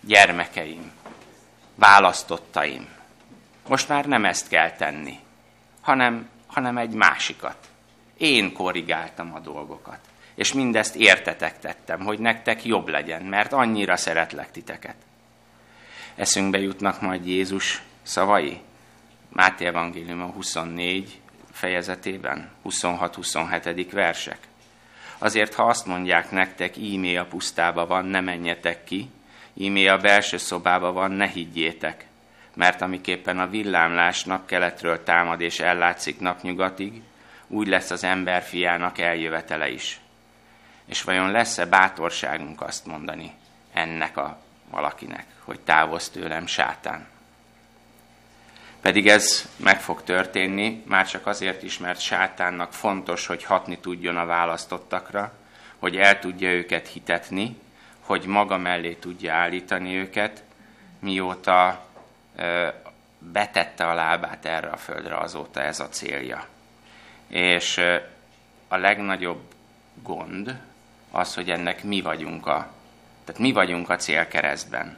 gyermekeim, 0.00 0.92
választottaim, 1.74 2.88
most 3.68 3.88
már 3.88 4.04
nem 4.04 4.24
ezt 4.24 4.48
kell 4.48 4.70
tenni, 4.70 5.18
hanem, 5.84 6.28
hanem 6.46 6.78
egy 6.78 6.92
másikat. 6.92 7.56
Én 8.16 8.52
korrigáltam 8.52 9.34
a 9.34 9.38
dolgokat. 9.38 9.98
És 10.34 10.52
mindezt 10.52 10.96
értetek 10.96 11.58
tettem, 11.58 12.00
hogy 12.00 12.18
nektek 12.18 12.64
jobb 12.64 12.88
legyen, 12.88 13.22
mert 13.22 13.52
annyira 13.52 13.96
szeretlek 13.96 14.50
titeket. 14.50 14.94
Eszünkbe 16.14 16.58
jutnak 16.58 17.00
majd 17.00 17.26
Jézus 17.26 17.82
szavai. 18.02 18.60
Máté 19.28 19.64
Evangélium 19.64 20.22
a 20.22 20.26
24 20.26 21.20
fejezetében, 21.52 22.50
26-27. 22.64 23.88
versek. 23.92 24.38
Azért, 25.18 25.54
ha 25.54 25.62
azt 25.62 25.86
mondják 25.86 26.30
nektek, 26.30 26.76
ímé 26.76 27.16
a 27.16 27.26
pusztába 27.26 27.86
van, 27.86 28.04
ne 28.04 28.20
menjetek 28.20 28.84
ki, 28.84 29.10
ímé 29.54 29.86
a 29.86 29.98
belső 29.98 30.36
szobába 30.36 30.92
van, 30.92 31.10
ne 31.10 31.26
higgyétek, 31.26 32.06
mert 32.54 32.80
amiképpen 32.80 33.38
a 33.38 33.48
villámlás 33.48 34.24
napkeletről 34.24 35.02
támad 35.02 35.40
és 35.40 35.60
ellátszik 35.60 36.20
napnyugatig, 36.20 37.02
úgy 37.46 37.66
lesz 37.66 37.90
az 37.90 38.04
ember 38.04 38.42
fiának 38.42 38.98
eljövetele 38.98 39.68
is. 39.68 40.00
És 40.84 41.02
vajon 41.02 41.30
lesz-e 41.30 41.66
bátorságunk 41.66 42.62
azt 42.62 42.86
mondani 42.86 43.32
ennek 43.72 44.16
a 44.16 44.38
valakinek, 44.70 45.26
hogy 45.44 45.60
távozz 45.60 46.08
tőlem 46.08 46.46
sátán? 46.46 47.06
Pedig 48.80 49.08
ez 49.08 49.48
meg 49.56 49.80
fog 49.80 50.02
történni, 50.02 50.82
már 50.86 51.06
csak 51.06 51.26
azért 51.26 51.62
is, 51.62 51.78
mert 51.78 52.00
sátánnak 52.00 52.72
fontos, 52.72 53.26
hogy 53.26 53.44
hatni 53.44 53.78
tudjon 53.78 54.16
a 54.16 54.26
választottakra, 54.26 55.32
hogy 55.78 55.96
el 55.96 56.18
tudja 56.18 56.52
őket 56.52 56.88
hitetni, 56.88 57.56
hogy 58.00 58.24
maga 58.26 58.58
mellé 58.58 58.92
tudja 58.92 59.34
állítani 59.34 59.94
őket, 59.94 60.42
mióta 61.00 61.86
betette 63.18 63.86
a 63.86 63.94
lábát 63.94 64.44
erre 64.46 64.68
a 64.68 64.76
földre, 64.76 65.16
azóta 65.16 65.62
ez 65.62 65.80
a 65.80 65.88
célja. 65.88 66.46
És 67.28 67.80
a 68.68 68.76
legnagyobb 68.76 69.42
gond 70.02 70.60
az, 71.10 71.34
hogy 71.34 71.50
ennek 71.50 71.84
mi 71.84 72.00
vagyunk 72.00 72.46
a, 72.46 72.72
tehát 73.24 73.40
mi 73.40 73.52
vagyunk 73.52 73.90
a 73.90 73.96
célkeresztben. 73.96 74.96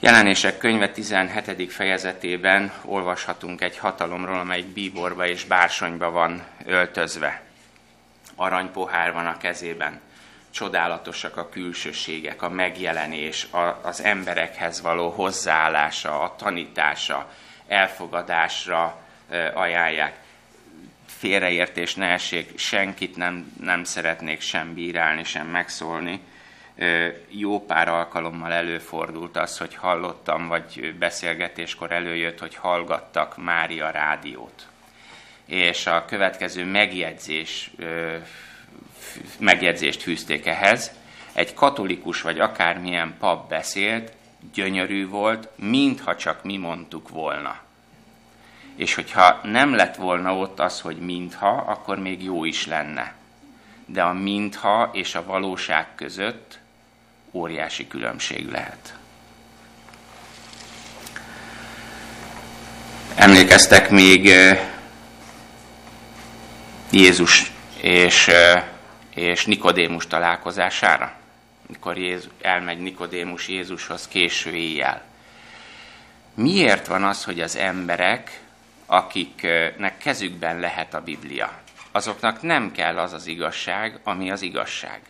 Jelenések 0.00 0.58
könyve 0.58 0.88
17. 0.90 1.72
fejezetében 1.72 2.72
olvashatunk 2.84 3.60
egy 3.60 3.78
hatalomról, 3.78 4.38
amelyik 4.38 4.66
bíborba 4.66 5.26
és 5.26 5.44
bársonyba 5.44 6.10
van 6.10 6.44
öltözve. 6.64 7.42
Aranypohár 8.34 9.12
van 9.12 9.26
a 9.26 9.36
kezében. 9.36 10.00
Csodálatosak 10.56 11.36
a 11.36 11.48
külsőségek, 11.48 12.42
a 12.42 12.48
megjelenés, 12.48 13.46
a, 13.50 13.80
az 13.82 14.02
emberekhez 14.02 14.80
való 14.80 15.10
hozzáállása, 15.10 16.20
a 16.20 16.34
tanítása, 16.36 17.32
elfogadásra 17.68 18.98
ajánlják. 19.54 20.16
Félreértés 21.06 21.94
ne 21.94 22.06
essék, 22.06 22.58
senkit 22.58 23.16
nem, 23.16 23.52
nem 23.60 23.84
szeretnék 23.84 24.40
sem 24.40 24.74
bírálni, 24.74 25.24
sem 25.24 25.46
megszólni 25.46 26.20
jó 27.28 27.64
pár 27.64 27.88
alkalommal 27.88 28.52
előfordult 28.52 29.36
az, 29.36 29.58
hogy 29.58 29.74
hallottam, 29.74 30.48
vagy 30.48 30.94
beszélgetéskor 30.98 31.92
előjött, 31.92 32.38
hogy 32.38 32.54
hallgattak 32.54 33.36
Mária 33.36 33.90
rádiót. 33.90 34.66
És 35.46 35.86
a 35.86 36.04
következő 36.04 36.64
megjegyzés, 36.64 37.70
megjegyzést 39.38 40.02
fűzték 40.02 40.46
ehhez. 40.46 40.90
Egy 41.32 41.54
katolikus 41.54 42.22
vagy 42.22 42.40
akármilyen 42.40 43.14
pap 43.18 43.48
beszélt, 43.48 44.12
gyönyörű 44.54 45.08
volt, 45.08 45.48
mintha 45.54 46.16
csak 46.16 46.44
mi 46.44 46.56
mondtuk 46.56 47.08
volna. 47.08 47.58
És 48.76 48.94
hogyha 48.94 49.40
nem 49.42 49.74
lett 49.74 49.96
volna 49.96 50.36
ott 50.36 50.60
az, 50.60 50.80
hogy 50.80 50.96
mintha, 50.96 51.48
akkor 51.48 51.98
még 51.98 52.22
jó 52.22 52.44
is 52.44 52.66
lenne. 52.66 53.14
De 53.86 54.02
a 54.02 54.12
mintha 54.12 54.90
és 54.92 55.14
a 55.14 55.24
valóság 55.24 55.86
között 55.94 56.58
óriási 57.30 57.86
különbség 57.86 58.50
lehet. 58.50 58.94
Emlékeztek 63.14 63.90
még 63.90 64.30
Jézus 66.90 67.52
és, 67.80 68.30
és 69.16 69.46
Nikodémus 69.46 70.06
találkozására? 70.06 71.12
Mikor 71.66 71.98
Jézus, 71.98 72.30
elmegy 72.40 72.78
Nikodémus 72.78 73.48
Jézushoz 73.48 74.08
késő 74.08 74.50
éjjel. 74.50 75.02
Miért 76.34 76.86
van 76.86 77.04
az, 77.04 77.24
hogy 77.24 77.40
az 77.40 77.56
emberek, 77.56 78.40
akiknek 78.86 79.98
kezükben 79.98 80.60
lehet 80.60 80.94
a 80.94 81.02
Biblia, 81.02 81.52
azoknak 81.92 82.42
nem 82.42 82.72
kell 82.72 82.98
az 82.98 83.12
az 83.12 83.26
igazság, 83.26 84.00
ami 84.04 84.30
az 84.30 84.42
igazság? 84.42 85.00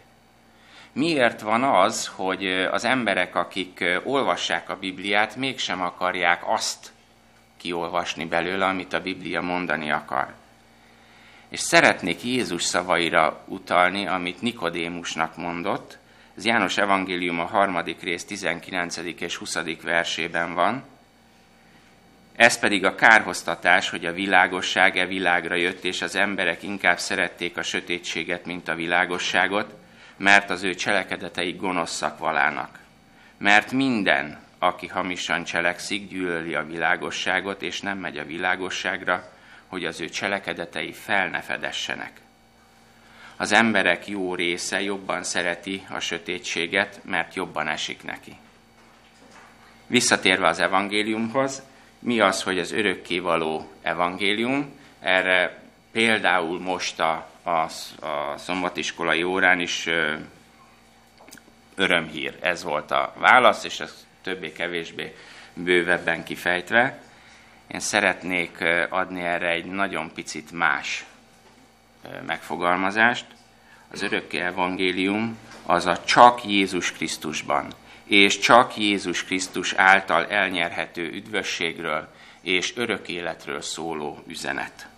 miért 0.96 1.40
van 1.40 1.62
az, 1.62 2.06
hogy 2.14 2.46
az 2.46 2.84
emberek, 2.84 3.34
akik 3.34 3.84
olvassák 4.04 4.70
a 4.70 4.76
Bibliát, 4.76 5.36
mégsem 5.36 5.82
akarják 5.82 6.42
azt 6.46 6.92
kiolvasni 7.56 8.24
belőle, 8.24 8.66
amit 8.66 8.92
a 8.92 9.00
Biblia 9.00 9.40
mondani 9.40 9.90
akar. 9.90 10.34
És 11.56 11.62
szeretnék 11.62 12.22
Jézus 12.22 12.62
szavaira 12.62 13.44
utalni, 13.46 14.06
amit 14.06 14.42
Nikodémusnak 14.42 15.36
mondott. 15.36 15.98
Ez 16.36 16.44
János 16.44 16.76
Evangélium 16.76 17.40
a 17.40 17.44
harmadik 17.44 18.02
rész 18.02 18.24
19. 18.24 18.96
és 19.18 19.36
20. 19.36 19.58
versében 19.82 20.54
van. 20.54 20.84
Ez 22.34 22.58
pedig 22.58 22.84
a 22.84 22.94
kárhoztatás, 22.94 23.90
hogy 23.90 24.06
a 24.06 24.12
világosság 24.12 24.98
e 24.98 25.06
világra 25.06 25.54
jött, 25.54 25.84
és 25.84 26.02
az 26.02 26.14
emberek 26.14 26.62
inkább 26.62 26.98
szerették 26.98 27.56
a 27.56 27.62
sötétséget, 27.62 28.46
mint 28.46 28.68
a 28.68 28.74
világosságot, 28.74 29.74
mert 30.16 30.50
az 30.50 30.62
ő 30.62 30.74
cselekedetei 30.74 31.52
gonoszak 31.52 32.18
valának. 32.18 32.78
Mert 33.38 33.72
minden, 33.72 34.38
aki 34.58 34.86
hamisan 34.86 35.44
cselekszik, 35.44 36.08
gyűlöli 36.08 36.54
a 36.54 36.66
világosságot, 36.66 37.62
és 37.62 37.80
nem 37.80 37.98
megy 37.98 38.18
a 38.18 38.24
világosságra, 38.24 39.34
hogy 39.66 39.84
az 39.84 40.00
ő 40.00 40.08
cselekedetei 40.08 40.92
fel 40.92 41.28
ne 41.28 41.40
fedessenek. 41.40 42.20
Az 43.36 43.52
emberek 43.52 44.08
jó 44.08 44.34
része 44.34 44.82
jobban 44.82 45.22
szereti 45.22 45.86
a 45.90 46.00
sötétséget, 46.00 47.00
mert 47.04 47.34
jobban 47.34 47.68
esik 47.68 48.02
neki. 48.02 48.36
Visszatérve 49.86 50.46
az 50.46 50.58
evangéliumhoz, 50.58 51.62
mi 51.98 52.20
az, 52.20 52.42
hogy 52.42 52.58
az 52.58 52.72
örökkévaló 52.72 53.70
evangélium? 53.82 54.78
Erre 55.00 55.62
például 55.92 56.60
most 56.60 57.00
a 57.00 57.34
a, 57.46 57.70
a 58.06 58.34
szombatiskolai 58.36 59.22
órán 59.22 59.60
is 59.60 59.88
örömhír. 61.74 62.36
Ez 62.40 62.62
volt 62.62 62.90
a 62.90 63.14
válasz, 63.16 63.64
és 63.64 63.80
ez 63.80 64.06
többé-kevésbé 64.22 65.16
bővebben 65.54 66.24
kifejtve. 66.24 66.98
Én 67.66 67.80
szeretnék 67.80 68.64
adni 68.88 69.20
erre 69.20 69.48
egy 69.48 69.64
nagyon 69.64 70.12
picit 70.12 70.52
más 70.52 71.04
megfogalmazást. 72.26 73.26
az 73.90 74.02
örökké 74.02 74.38
evangélium, 74.38 75.38
az 75.66 75.86
a 75.86 76.04
csak 76.04 76.44
Jézus 76.44 76.92
Krisztusban, 76.92 77.72
és 78.04 78.38
csak 78.38 78.76
Jézus 78.76 79.24
Krisztus 79.24 79.72
által 79.72 80.26
elnyerhető 80.26 81.10
üdvösségről 81.12 82.08
és 82.40 82.76
örök 82.76 83.08
életről 83.08 83.60
szóló 83.60 84.22
üzenet. 84.26 84.88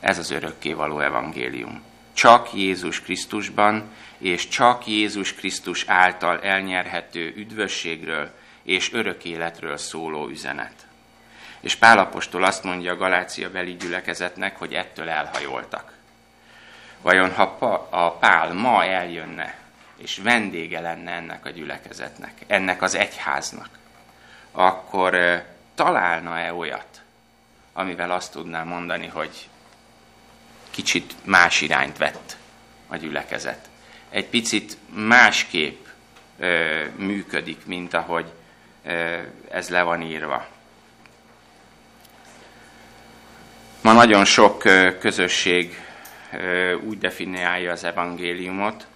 Ez 0.00 0.18
az 0.18 0.30
örökké 0.30 0.72
való 0.72 1.00
evangélium. 1.00 1.82
Csak 2.12 2.52
Jézus 2.54 3.00
Krisztusban, 3.00 3.90
és 4.18 4.48
csak 4.48 4.86
Jézus 4.86 5.34
Krisztus 5.34 5.84
által 5.86 6.40
elnyerhető 6.40 7.32
üdvösségről 7.36 8.30
és 8.62 8.92
örök 8.92 9.24
életről 9.24 9.76
szóló 9.76 10.28
üzenet. 10.28 10.86
És 11.60 11.74
Pálapostól 11.74 12.44
azt 12.44 12.64
mondja 12.64 12.92
a 12.92 12.96
Galácia 12.96 13.50
beli 13.50 13.76
gyülekezetnek, 13.76 14.56
hogy 14.58 14.74
ettől 14.74 15.08
elhajoltak. 15.08 15.92
Vajon 17.00 17.32
ha 17.32 17.42
a 17.90 18.12
Pál 18.12 18.52
ma 18.52 18.84
eljönne, 18.84 19.54
és 19.96 20.18
vendége 20.18 20.80
lenne 20.80 21.10
ennek 21.10 21.46
a 21.46 21.50
gyülekezetnek, 21.50 22.32
ennek 22.46 22.82
az 22.82 22.94
egyháznak, 22.94 23.68
akkor 24.52 25.42
találna-e 25.74 26.54
olyat, 26.54 27.02
amivel 27.72 28.10
azt 28.10 28.32
tudná 28.32 28.62
mondani, 28.62 29.06
hogy 29.06 29.48
kicsit 30.70 31.14
más 31.24 31.60
irányt 31.60 31.98
vett 31.98 32.36
a 32.88 32.96
gyülekezet. 32.96 33.68
Egy 34.10 34.26
picit 34.26 34.76
másképp 34.94 35.86
ö, 36.38 36.84
működik, 36.96 37.66
mint 37.66 37.94
ahogy 37.94 38.32
ö, 38.84 39.18
ez 39.50 39.68
le 39.68 39.82
van 39.82 40.02
írva. 40.02 40.46
Ma 43.82 43.92
nagyon 43.92 44.24
sok 44.24 44.62
közösség 44.98 45.78
úgy 46.82 46.98
definiálja 46.98 47.72
az 47.72 47.84
evangéliumot, 47.84 48.86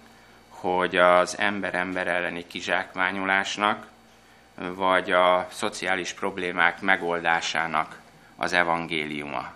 hogy 0.49 0.95
az 0.95 1.37
ember-ember 1.37 2.07
elleni 2.07 2.47
kizsákmányolásnak, 2.47 3.87
vagy 4.55 5.11
a 5.11 5.47
szociális 5.51 6.13
problémák 6.13 6.81
megoldásának 6.81 7.99
az 8.35 8.53
evangéliuma. 8.53 9.53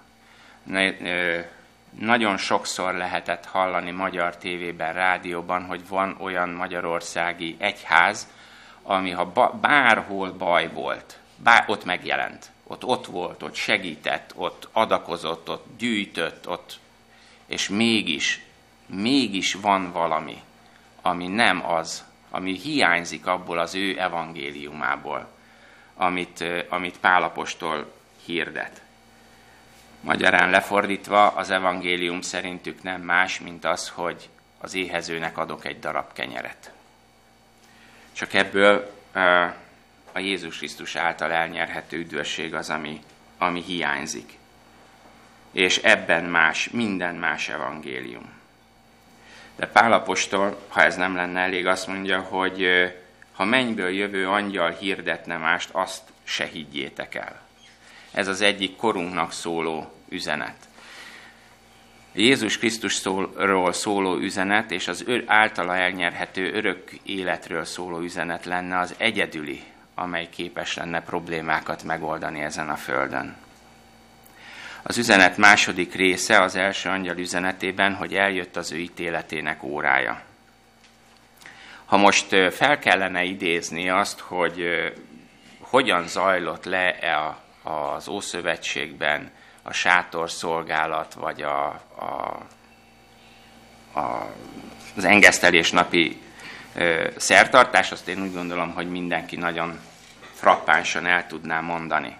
Nagyon 1.99 2.37
sokszor 2.37 2.93
lehetett 2.93 3.45
hallani 3.45 3.91
magyar 3.91 4.37
tévében, 4.37 4.93
rádióban, 4.93 5.65
hogy 5.65 5.87
van 5.87 6.17
olyan 6.19 6.49
magyarországi 6.49 7.55
egyház, 7.59 8.27
ami 8.83 9.11
ha 9.11 9.51
bárhol 9.61 10.31
baj 10.31 10.69
volt, 10.73 11.17
bár, 11.35 11.63
ott 11.67 11.85
megjelent. 11.85 12.51
Ott 12.71 12.83
ott 12.85 13.05
volt, 13.05 13.43
ott 13.43 13.55
segített, 13.55 14.31
ott 14.35 14.67
adakozott, 14.71 15.49
ott 15.49 15.65
gyűjtött, 15.77 16.47
ott, 16.47 16.79
és 17.45 17.69
mégis, 17.69 18.41
mégis 18.85 19.53
van 19.53 19.91
valami, 19.91 20.41
ami 21.01 21.27
nem 21.27 21.65
az, 21.71 22.03
ami 22.29 22.57
hiányzik 22.57 23.25
abból 23.25 23.59
az 23.59 23.75
ő 23.75 23.99
evangéliumából, 23.99 25.27
amit, 25.95 26.43
amit 26.69 26.99
Pálapostól 26.99 27.93
hirdet. 28.25 28.81
Magyarán 30.01 30.49
lefordítva, 30.49 31.27
az 31.27 31.49
evangélium 31.49 32.21
szerintük 32.21 32.83
nem 32.83 33.01
más, 33.01 33.39
mint 33.39 33.65
az, 33.65 33.89
hogy 33.89 34.29
az 34.57 34.73
éhezőnek 34.73 35.37
adok 35.37 35.65
egy 35.65 35.79
darab 35.79 36.13
kenyeret. 36.13 36.71
Csak 38.11 38.33
ebből 38.33 38.91
a 40.19 40.21
Jézus 40.21 40.57
Krisztus 40.57 40.95
által 40.95 41.31
elnyerhető 41.31 41.97
üdvösség 41.97 42.53
az, 42.53 42.69
ami, 42.69 43.01
ami 43.37 43.61
hiányzik. 43.61 44.37
És 45.51 45.77
ebben 45.77 46.23
más, 46.23 46.69
minden 46.69 47.15
más 47.15 47.49
evangélium. 47.49 48.29
De 49.55 49.67
Pálapostól, 49.67 50.61
ha 50.67 50.81
ez 50.81 50.95
nem 50.95 51.15
lenne 51.15 51.39
elég, 51.39 51.67
azt 51.67 51.87
mondja, 51.87 52.19
hogy 52.19 52.67
ha 53.33 53.45
mennyből 53.45 53.89
jövő 53.89 54.27
angyal 54.27 54.71
hirdetne 54.71 55.37
mást, 55.37 55.69
azt 55.71 56.01
se 56.23 56.45
higgyétek 56.45 57.15
el. 57.15 57.41
Ez 58.11 58.27
az 58.27 58.41
egyik 58.41 58.75
korunknak 58.75 59.31
szóló 59.31 59.91
üzenet. 60.09 60.67
Jézus 62.13 62.57
Krisztusról 62.57 63.73
szóló 63.73 64.15
üzenet 64.15 64.71
és 64.71 64.87
az 64.87 65.05
általa 65.25 65.75
elnyerhető 65.75 66.53
örök 66.53 66.91
életről 67.03 67.65
szóló 67.65 67.99
üzenet 67.99 68.45
lenne 68.45 68.79
az 68.79 68.95
egyedüli, 68.97 69.63
amely 69.99 70.29
képes 70.29 70.75
lenne 70.75 71.01
problémákat 71.01 71.83
megoldani 71.83 72.41
ezen 72.41 72.69
a 72.69 72.75
földön. 72.75 73.35
Az 74.81 74.97
üzenet 74.97 75.37
második 75.37 75.93
része 75.93 76.41
az 76.41 76.55
első 76.55 76.89
angyal 76.89 77.17
üzenetében, 77.17 77.93
hogy 77.93 78.13
eljött 78.13 78.55
az 78.55 78.71
ő 78.71 78.77
ítéletének 78.77 79.63
órája. 79.63 80.21
Ha 81.85 81.97
most 81.97 82.27
fel 82.51 82.79
kellene 82.79 83.23
idézni 83.23 83.89
azt, 83.89 84.19
hogy 84.19 84.63
hogyan 85.59 86.07
zajlott 86.07 86.65
le 86.65 86.99
e 86.99 87.35
az 87.63 88.07
Ószövetségben 88.07 89.31
a 89.61 89.73
sátorszolgálat, 89.73 91.13
vagy 91.13 91.41
a, 91.41 91.67
a, 91.95 92.39
a, 93.99 94.33
az 94.95 95.03
engesztelés 95.03 95.71
napi 95.71 96.21
szertartás, 97.17 97.91
azt 97.91 98.07
én 98.07 98.21
úgy 98.21 98.33
gondolom, 98.33 98.73
hogy 98.73 98.89
mindenki 98.89 99.35
nagyon 99.35 99.79
frappánsan 100.39 101.05
el 101.05 101.27
tudná 101.27 101.59
mondani 101.59 102.17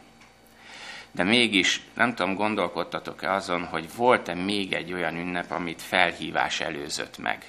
de 1.11 1.23
mégis 1.23 1.81
nem 1.93 2.15
tudom, 2.15 2.35
gondolkodtatok-e 2.35 3.31
azon, 3.33 3.65
hogy 3.65 3.89
volt-e 3.95 4.33
még 4.33 4.73
egy 4.73 4.93
olyan 4.93 5.15
ünnep, 5.15 5.51
amit 5.51 5.81
felhívás 5.81 6.59
előzött 6.59 7.17
meg? 7.17 7.45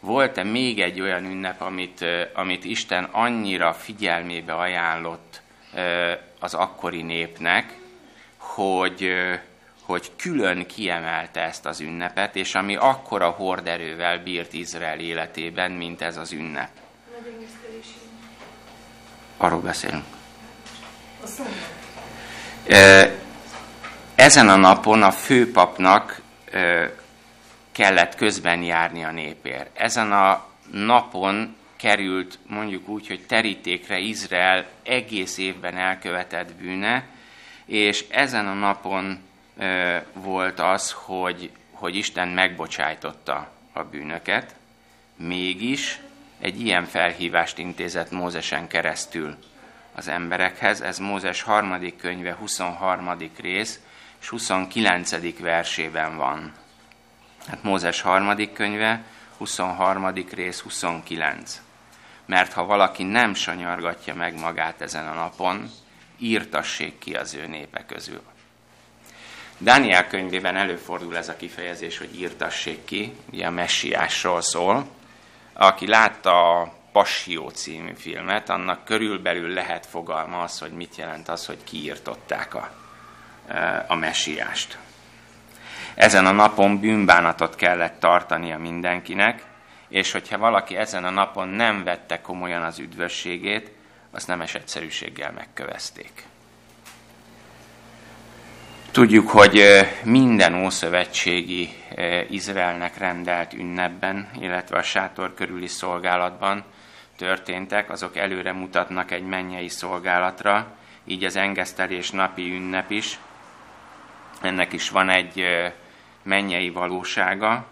Volt-e 0.00 0.42
még 0.42 0.80
egy 0.80 1.00
olyan 1.00 1.24
ünnep, 1.24 1.60
amit, 1.60 2.04
amit 2.34 2.64
Isten 2.64 3.04
annyira 3.04 3.72
figyelmébe 3.72 4.54
ajánlott 4.54 5.40
az 6.38 6.54
akkori 6.54 7.02
népnek, 7.02 7.76
hogy, 8.36 9.12
hogy 9.82 10.10
külön 10.16 10.66
kiemelte 10.66 11.40
ezt 11.40 11.66
az 11.66 11.80
ünnepet, 11.80 12.36
és 12.36 12.54
ami 12.54 12.76
akkora 12.76 13.28
horderővel 13.30 14.18
bírt 14.18 14.52
Izrael 14.52 14.98
életében, 14.98 15.70
mint 15.70 16.02
ez 16.02 16.16
az 16.16 16.32
ünnep. 16.32 16.70
Arról 19.42 19.60
beszélünk. 19.60 20.04
Ezen 24.14 24.48
a 24.48 24.56
napon 24.56 25.02
a 25.02 25.10
főpapnak 25.10 26.20
kellett 27.72 28.14
közben 28.14 28.62
járni 28.62 29.04
a 29.04 29.10
népér. 29.10 29.68
Ezen 29.72 30.12
a 30.12 30.46
napon 30.70 31.56
került 31.76 32.38
mondjuk 32.46 32.88
úgy, 32.88 33.06
hogy 33.06 33.26
terítékre 33.26 33.98
Izrael 33.98 34.66
egész 34.82 35.38
évben 35.38 35.76
elkövetett 35.76 36.54
bűne, 36.54 37.04
és 37.64 38.04
ezen 38.10 38.46
a 38.46 38.54
napon 38.54 39.18
volt 40.12 40.60
az, 40.60 40.92
hogy, 40.92 41.50
hogy 41.70 41.96
Isten 41.96 42.28
megbocsájtotta 42.28 43.50
a 43.72 43.82
bűnöket, 43.82 44.54
mégis 45.16 46.00
egy 46.42 46.60
ilyen 46.60 46.84
felhívást 46.84 47.58
intézett 47.58 48.10
Mózesen 48.10 48.68
keresztül 48.68 49.36
az 49.94 50.08
emberekhez. 50.08 50.80
Ez 50.80 50.98
Mózes 50.98 51.42
harmadik 51.42 51.96
könyve 51.96 52.32
23. 52.32 53.16
rész 53.40 53.80
és 54.20 54.28
29. 54.28 55.38
versében 55.38 56.16
van. 56.16 56.52
Hát 57.46 57.62
Mózes 57.62 58.00
harmadik 58.00 58.52
könyve, 58.52 59.02
23. 59.36 60.12
rész, 60.30 60.60
29. 60.60 61.60
Mert 62.26 62.52
ha 62.52 62.64
valaki 62.64 63.02
nem 63.02 63.34
sanyargatja 63.34 64.14
meg 64.14 64.38
magát 64.38 64.80
ezen 64.80 65.08
a 65.08 65.14
napon, 65.14 65.70
írtassék 66.18 66.98
ki 66.98 67.14
az 67.14 67.34
ő 67.34 67.46
népe 67.46 67.84
közül. 67.86 68.22
Dániel 69.58 70.06
könyvében 70.06 70.56
előfordul 70.56 71.16
ez 71.16 71.28
a 71.28 71.36
kifejezés, 71.36 71.98
hogy 71.98 72.20
írtassék 72.20 72.84
ki, 72.84 73.12
ugye 73.32 73.46
a 73.46 73.50
messiásról 73.50 74.40
szól. 74.40 75.00
Aki 75.52 75.86
látta 75.86 76.60
a 76.60 76.72
Passió 76.92 77.48
című 77.48 77.92
filmet, 77.94 78.48
annak 78.48 78.84
körülbelül 78.84 79.48
lehet 79.48 79.86
fogalma 79.86 80.42
az, 80.42 80.58
hogy 80.58 80.72
mit 80.72 80.96
jelent 80.96 81.28
az, 81.28 81.46
hogy 81.46 81.64
kiírtották 81.64 82.54
a, 82.54 82.70
e, 83.48 83.84
a 83.88 83.94
messiást. 83.94 84.78
Ezen 85.94 86.26
a 86.26 86.32
napon 86.32 86.80
bűnbánatot 86.80 87.54
kellett 87.54 88.00
tartania 88.00 88.58
mindenkinek, 88.58 89.44
és 89.88 90.12
hogyha 90.12 90.38
valaki 90.38 90.76
ezen 90.76 91.04
a 91.04 91.10
napon 91.10 91.48
nem 91.48 91.84
vette 91.84 92.20
komolyan 92.20 92.62
az 92.62 92.78
üdvösségét, 92.78 93.70
azt 94.10 94.26
nemes 94.26 94.54
egyszerűséggel 94.54 95.32
megkövezték. 95.32 96.26
Tudjuk, 98.92 99.28
hogy 99.28 99.62
minden 100.04 100.64
ószövetségi 100.64 101.68
Izraelnek 102.28 102.98
rendelt 102.98 103.52
ünnepben, 103.52 104.30
illetve 104.40 104.78
a 104.78 104.82
sátor 104.82 105.34
körüli 105.34 105.66
szolgálatban 105.66 106.64
történtek, 107.16 107.90
azok 107.90 108.16
előre 108.16 108.52
mutatnak 108.52 109.10
egy 109.10 109.22
mennyei 109.22 109.68
szolgálatra, 109.68 110.66
így 111.04 111.24
az 111.24 111.36
engesztelés 111.36 112.10
napi 112.10 112.54
ünnep 112.54 112.90
is. 112.90 113.18
Ennek 114.42 114.72
is 114.72 114.90
van 114.90 115.08
egy 115.08 115.46
mennyei 116.22 116.70
valósága, 116.70 117.66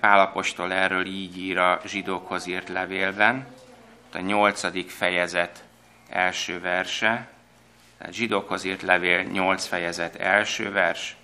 Pálapostól 0.00 0.72
erről 0.72 1.06
így 1.06 1.38
ír 1.38 1.58
a 1.58 1.80
zsidókhoz 1.86 2.46
írt 2.46 2.68
levélben, 2.68 3.46
a 4.14 4.20
nyolcadik 4.20 4.90
fejezet 4.90 5.64
első 6.08 6.60
verse, 6.60 7.28
tehát 7.98 8.14
zsidókhoz 8.14 8.64
írt 8.64 8.82
levél 8.82 9.22
nyolc 9.22 9.66
fejezet 9.66 10.16
első 10.16 10.72
vers, 10.72 11.16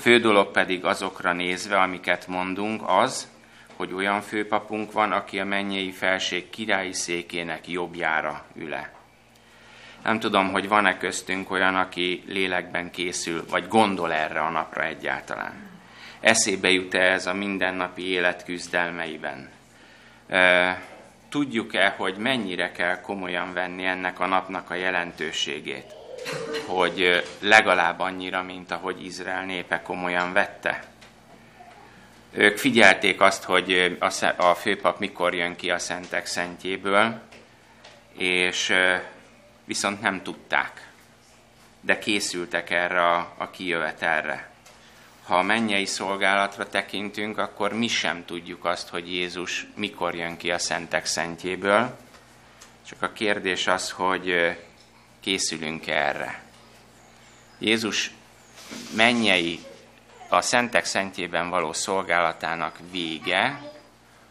fő 0.00 0.18
dolog 0.18 0.50
pedig 0.50 0.84
azokra 0.84 1.32
nézve, 1.32 1.80
amiket 1.80 2.26
mondunk, 2.26 2.82
az, 2.86 3.28
hogy 3.76 3.92
olyan 3.92 4.20
főpapunk 4.20 4.92
van, 4.92 5.12
aki 5.12 5.40
a 5.40 5.44
mennyei 5.44 5.90
felség 5.90 6.50
királyi 6.50 6.92
székének 6.92 7.68
jobbjára 7.68 8.44
üle. 8.54 8.92
Nem 10.02 10.18
tudom, 10.18 10.52
hogy 10.52 10.68
van-e 10.68 10.96
köztünk 10.96 11.50
olyan, 11.50 11.76
aki 11.76 12.22
lélekben 12.26 12.90
készül, 12.90 13.44
vagy 13.50 13.68
gondol 13.68 14.12
erre 14.12 14.40
a 14.40 14.50
napra 14.50 14.84
egyáltalán. 14.84 15.68
Eszébe 16.20 16.70
jut-e 16.70 16.98
ez 16.98 17.26
a 17.26 17.34
mindennapi 17.34 18.08
élet 18.08 18.44
küzdelmeiben? 18.44 19.50
Tudjuk-e, 21.30 21.94
hogy 21.96 22.16
mennyire 22.16 22.72
kell 22.72 23.00
komolyan 23.00 23.52
venni 23.52 23.84
ennek 23.84 24.20
a 24.20 24.26
napnak 24.26 24.70
a 24.70 24.74
jelentőségét? 24.74 25.94
Hogy 26.66 27.24
legalább 27.40 28.00
annyira, 28.00 28.42
mint 28.42 28.70
ahogy 28.70 29.04
Izrael 29.04 29.44
népe 29.44 29.82
komolyan 29.82 30.32
vette? 30.32 30.84
Ők 32.32 32.58
figyelték 32.58 33.20
azt, 33.20 33.44
hogy 33.44 33.96
a 34.36 34.54
főpap 34.54 34.98
mikor 34.98 35.34
jön 35.34 35.56
ki 35.56 35.70
a 35.70 35.78
szentek 35.78 36.26
szentjéből, 36.26 37.20
és 38.16 38.72
viszont 39.64 40.00
nem 40.00 40.22
tudták, 40.22 40.90
de 41.80 41.98
készültek 41.98 42.70
erre 42.70 43.10
a, 43.38 43.50
kijövetelre. 43.50 44.49
Ha 45.30 45.38
a 45.38 45.42
mennyei 45.42 45.86
szolgálatra 45.86 46.68
tekintünk, 46.68 47.38
akkor 47.38 47.72
mi 47.72 47.88
sem 47.88 48.24
tudjuk 48.24 48.64
azt, 48.64 48.88
hogy 48.88 49.12
Jézus 49.12 49.66
mikor 49.74 50.14
jön 50.14 50.36
ki 50.36 50.50
a 50.50 50.58
szentek 50.58 51.06
szentjéből, 51.06 51.96
csak 52.88 53.02
a 53.02 53.12
kérdés 53.12 53.66
az, 53.66 53.90
hogy 53.90 54.56
készülünk 55.20 55.86
erre. 55.86 56.42
Jézus 57.58 58.10
mennyei 58.96 59.60
a 60.28 60.40
szentek 60.40 60.84
szentjében 60.84 61.50
való 61.50 61.72
szolgálatának 61.72 62.78
vége, 62.90 63.62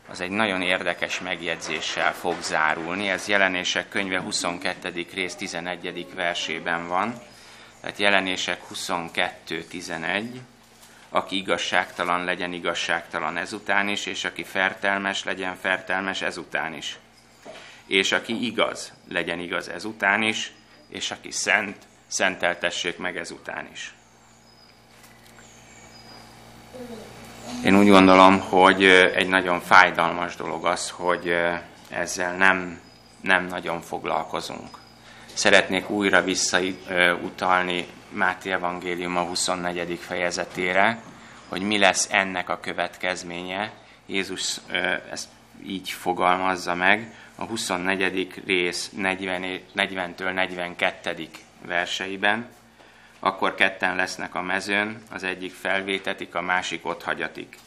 az 0.09 0.21
egy 0.21 0.31
nagyon 0.31 0.61
érdekes 0.61 1.19
megjegyzéssel 1.19 2.13
fog 2.13 2.41
zárulni. 2.41 3.09
Ez 3.09 3.27
jelenések 3.27 3.89
könyve 3.89 4.19
22. 4.19 5.05
rész 5.13 5.35
11. 5.35 6.13
versében 6.15 6.87
van. 6.87 7.21
Tehát 7.81 7.97
jelenések 7.97 8.61
22.11. 8.73 10.25
Aki 11.09 11.35
igazságtalan 11.35 12.23
legyen 12.23 12.53
igazságtalan 12.53 13.37
ezután 13.37 13.87
is, 13.87 14.05
és 14.05 14.23
aki 14.23 14.43
fertelmes 14.43 15.23
legyen 15.23 15.55
fertelmes 15.55 16.21
ezután 16.21 16.73
is. 16.73 16.97
És 17.87 18.11
aki 18.11 18.45
igaz, 18.45 18.93
legyen 19.07 19.39
igaz 19.39 19.69
ezután 19.69 20.21
is, 20.21 20.51
és 20.89 21.11
aki 21.11 21.31
szent, 21.31 21.77
szenteltessék 22.07 22.97
meg 22.97 23.17
ezután 23.17 23.69
is. 23.71 23.93
Én 27.65 27.77
úgy 27.79 27.89
gondolom, 27.89 28.39
hogy 28.39 28.83
egy 28.85 29.27
nagyon 29.27 29.59
fájdalmas 29.59 30.35
dolog 30.35 30.65
az, 30.65 30.89
hogy 30.89 31.35
ezzel 31.89 32.35
nem, 32.35 32.79
nem 33.21 33.45
nagyon 33.45 33.81
foglalkozunk. 33.81 34.77
Szeretnék 35.39 35.89
újra 35.89 36.23
visszautalni 36.23 37.87
Máté 38.09 38.51
Evangélium 38.51 39.17
a 39.17 39.21
24. 39.21 39.99
fejezetére, 39.99 41.01
hogy 41.47 41.61
mi 41.61 41.77
lesz 41.77 42.07
ennek 42.11 42.49
a 42.49 42.59
következménye. 42.59 43.71
Jézus 44.05 44.57
ezt 45.11 45.27
így 45.65 45.89
fogalmazza 45.89 46.75
meg 46.75 47.13
a 47.35 47.43
24. 47.43 48.41
rész 48.45 48.89
40, 48.89 49.59
40-től 49.75 50.33
42. 50.33 51.27
verseiben 51.65 52.47
akkor 53.19 53.55
ketten 53.55 53.95
lesznek 53.95 54.35
a 54.35 54.41
mezőn, 54.41 55.03
az 55.11 55.23
egyik 55.23 55.53
felvétetik, 55.53 56.35
a 56.35 56.41
másik 56.41 56.85
ott 56.85 57.03
hagyatik. 57.03 57.57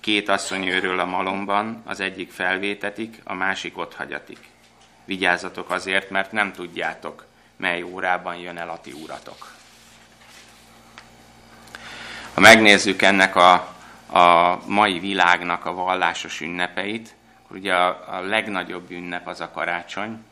Két 0.00 0.28
asszony 0.28 0.66
őről 0.66 0.98
a 0.98 1.04
malomban, 1.04 1.82
az 1.84 2.00
egyik 2.00 2.30
felvétetik, 2.30 3.20
a 3.24 3.34
másik 3.34 3.78
ott 3.78 3.94
hagyatik. 3.94 4.52
Vigyázzatok 5.04 5.70
azért, 5.70 6.10
mert 6.10 6.32
nem 6.32 6.52
tudjátok, 6.52 7.26
mely 7.56 7.82
órában 7.82 8.36
jön 8.36 8.58
el 8.58 8.70
a 8.70 8.80
ti 8.80 8.92
úratok. 8.92 9.52
Ha 12.34 12.40
megnézzük 12.40 13.02
ennek 13.02 13.36
a, 13.36 13.52
a 14.06 14.60
mai 14.66 14.98
világnak 14.98 15.64
a 15.64 15.72
vallásos 15.74 16.40
ünnepeit, 16.40 17.14
akkor 17.42 17.56
ugye 17.56 17.74
a, 17.74 18.16
a 18.16 18.20
legnagyobb 18.20 18.90
ünnep 18.90 19.26
az 19.26 19.40
a 19.40 19.50
karácsony, 19.50 20.24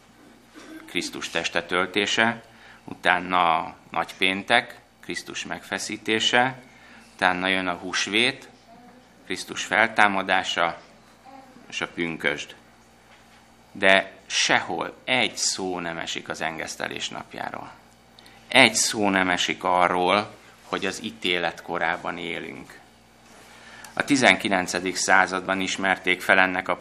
Krisztus 0.87 1.31
teste 1.31 1.63
töltése, 1.63 2.43
utána 2.85 3.57
a 3.57 3.75
nagypéntek, 3.91 4.81
Krisztus 5.01 5.45
megfeszítése, 5.45 6.63
utána 7.15 7.47
jön 7.47 7.67
a 7.67 7.75
húsvét, 7.75 8.49
Krisztus 9.25 9.65
feltámadása 9.65 10.79
és 11.69 11.81
a 11.81 11.89
pünkösd. 11.89 12.55
De 13.73 14.13
sehol 14.33 14.95
egy 15.05 15.37
szó 15.37 15.79
nem 15.79 15.99
esik 15.99 16.29
az 16.29 16.41
engesztelés 16.41 17.09
napjáról. 17.09 17.71
Egy 18.49 18.75
szó 18.75 19.09
nem 19.09 19.31
esik 19.31 19.65
arról, 19.65 20.35
hogy 20.63 20.87
az 20.87 21.03
ítélet 21.03 21.63
korában 21.63 22.19
élünk. 22.19 22.79
A 23.93 24.05
19. 24.05 24.97
században 24.97 25.61
ismerték 25.61 26.21
fel 26.21 26.39
ennek 26.39 26.69
a 26.69 26.79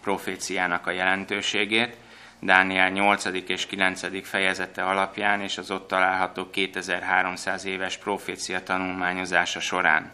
proféciának 0.00 0.86
a 0.86 0.90
jelentőségét, 0.90 1.96
Dániel 2.40 2.90
8. 2.90 3.24
és 3.46 3.66
9. 3.66 4.26
fejezete 4.26 4.82
alapján 4.82 5.40
és 5.40 5.58
az 5.58 5.70
ott 5.70 5.88
található 5.88 6.50
2300 6.50 7.64
éves 7.64 7.96
profécia 7.96 8.62
tanulmányozása 8.62 9.60
során. 9.60 10.10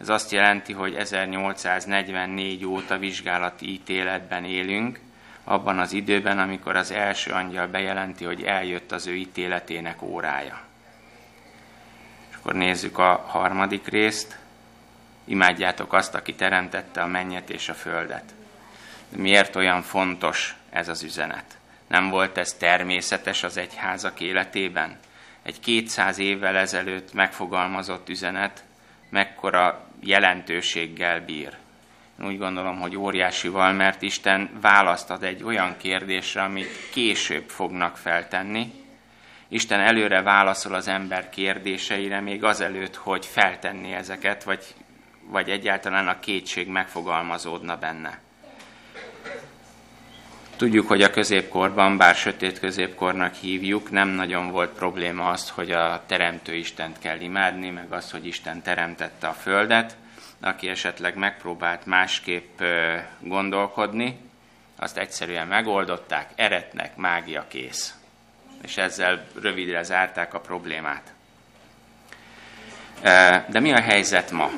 Ez 0.00 0.08
azt 0.08 0.32
jelenti, 0.32 0.72
hogy 0.72 0.94
1844 0.94 2.64
óta 2.64 2.98
vizsgálati 2.98 3.72
ítéletben 3.72 4.44
élünk, 4.44 5.00
abban 5.44 5.78
az 5.78 5.92
időben, 5.92 6.38
amikor 6.38 6.76
az 6.76 6.90
első 6.90 7.30
angyal 7.30 7.66
bejelenti, 7.66 8.24
hogy 8.24 8.42
eljött 8.42 8.92
az 8.92 9.06
ő 9.06 9.14
ítéletének 9.14 10.02
órája. 10.02 10.60
És 12.30 12.36
akkor 12.36 12.54
nézzük 12.54 12.98
a 12.98 13.24
harmadik 13.26 13.86
részt. 13.86 14.38
Imádjátok 15.24 15.92
azt, 15.92 16.14
aki 16.14 16.34
teremtette 16.34 17.02
a 17.02 17.06
mennyet 17.06 17.50
és 17.50 17.68
a 17.68 17.74
földet. 17.74 18.34
Miért 19.08 19.56
olyan 19.56 19.82
fontos 19.82 20.56
ez 20.70 20.88
az 20.88 21.02
üzenet. 21.02 21.56
Nem 21.86 22.08
volt 22.08 22.38
ez 22.38 22.52
természetes 22.52 23.42
az 23.42 23.56
egyházak 23.56 24.20
életében? 24.20 24.98
Egy 25.42 25.60
200 25.60 26.18
évvel 26.18 26.56
ezelőtt 26.56 27.12
megfogalmazott 27.12 28.08
üzenet 28.08 28.64
mekkora 29.08 29.86
jelentőséggel 30.00 31.20
bír. 31.20 31.56
Úgy 32.20 32.38
gondolom, 32.38 32.80
hogy 32.80 32.96
óriásival, 32.96 33.72
mert 33.72 34.02
Isten 34.02 34.50
választ 34.60 35.10
ad 35.10 35.22
egy 35.22 35.42
olyan 35.42 35.76
kérdésre, 35.76 36.42
amit 36.42 36.90
később 36.90 37.48
fognak 37.48 37.96
feltenni. 37.96 38.72
Isten 39.48 39.80
előre 39.80 40.22
válaszol 40.22 40.74
az 40.74 40.88
ember 40.88 41.30
kérdéseire, 41.30 42.20
még 42.20 42.44
azelőtt, 42.44 42.96
hogy 42.96 43.26
feltenni 43.26 43.92
ezeket, 43.92 44.44
vagy, 44.44 44.64
vagy 45.28 45.50
egyáltalán 45.50 46.08
a 46.08 46.20
kétség 46.20 46.68
megfogalmazódna 46.68 47.76
benne. 47.76 48.20
Tudjuk, 50.56 50.88
hogy 50.88 51.02
a 51.02 51.10
középkorban, 51.10 51.96
bár 51.96 52.14
sötét 52.14 52.58
középkornak 52.58 53.34
hívjuk, 53.34 53.90
nem 53.90 54.08
nagyon 54.08 54.50
volt 54.50 54.70
probléma 54.70 55.28
az, 55.28 55.50
hogy 55.50 55.70
a 55.70 56.02
Teremtő 56.06 56.54
Istent 56.54 56.98
kell 56.98 57.20
imádni, 57.20 57.70
meg 57.70 57.92
az, 57.92 58.10
hogy 58.10 58.26
Isten 58.26 58.62
teremtette 58.62 59.26
a 59.26 59.32
Földet. 59.32 59.96
Aki 60.44 60.68
esetleg 60.68 61.16
megpróbált 61.16 61.86
másképp 61.86 62.62
gondolkodni, 63.20 64.18
azt 64.76 64.96
egyszerűen 64.96 65.46
megoldották, 65.46 66.30
eretnek, 66.34 66.96
mágia 66.96 67.44
kész. 67.48 67.94
És 68.62 68.76
ezzel 68.76 69.26
rövidre 69.40 69.82
zárták 69.82 70.34
a 70.34 70.40
problémát. 70.40 71.12
De 73.48 73.60
mi 73.60 73.72
a 73.72 73.80
helyzet 73.80 74.30
ma? 74.30 74.50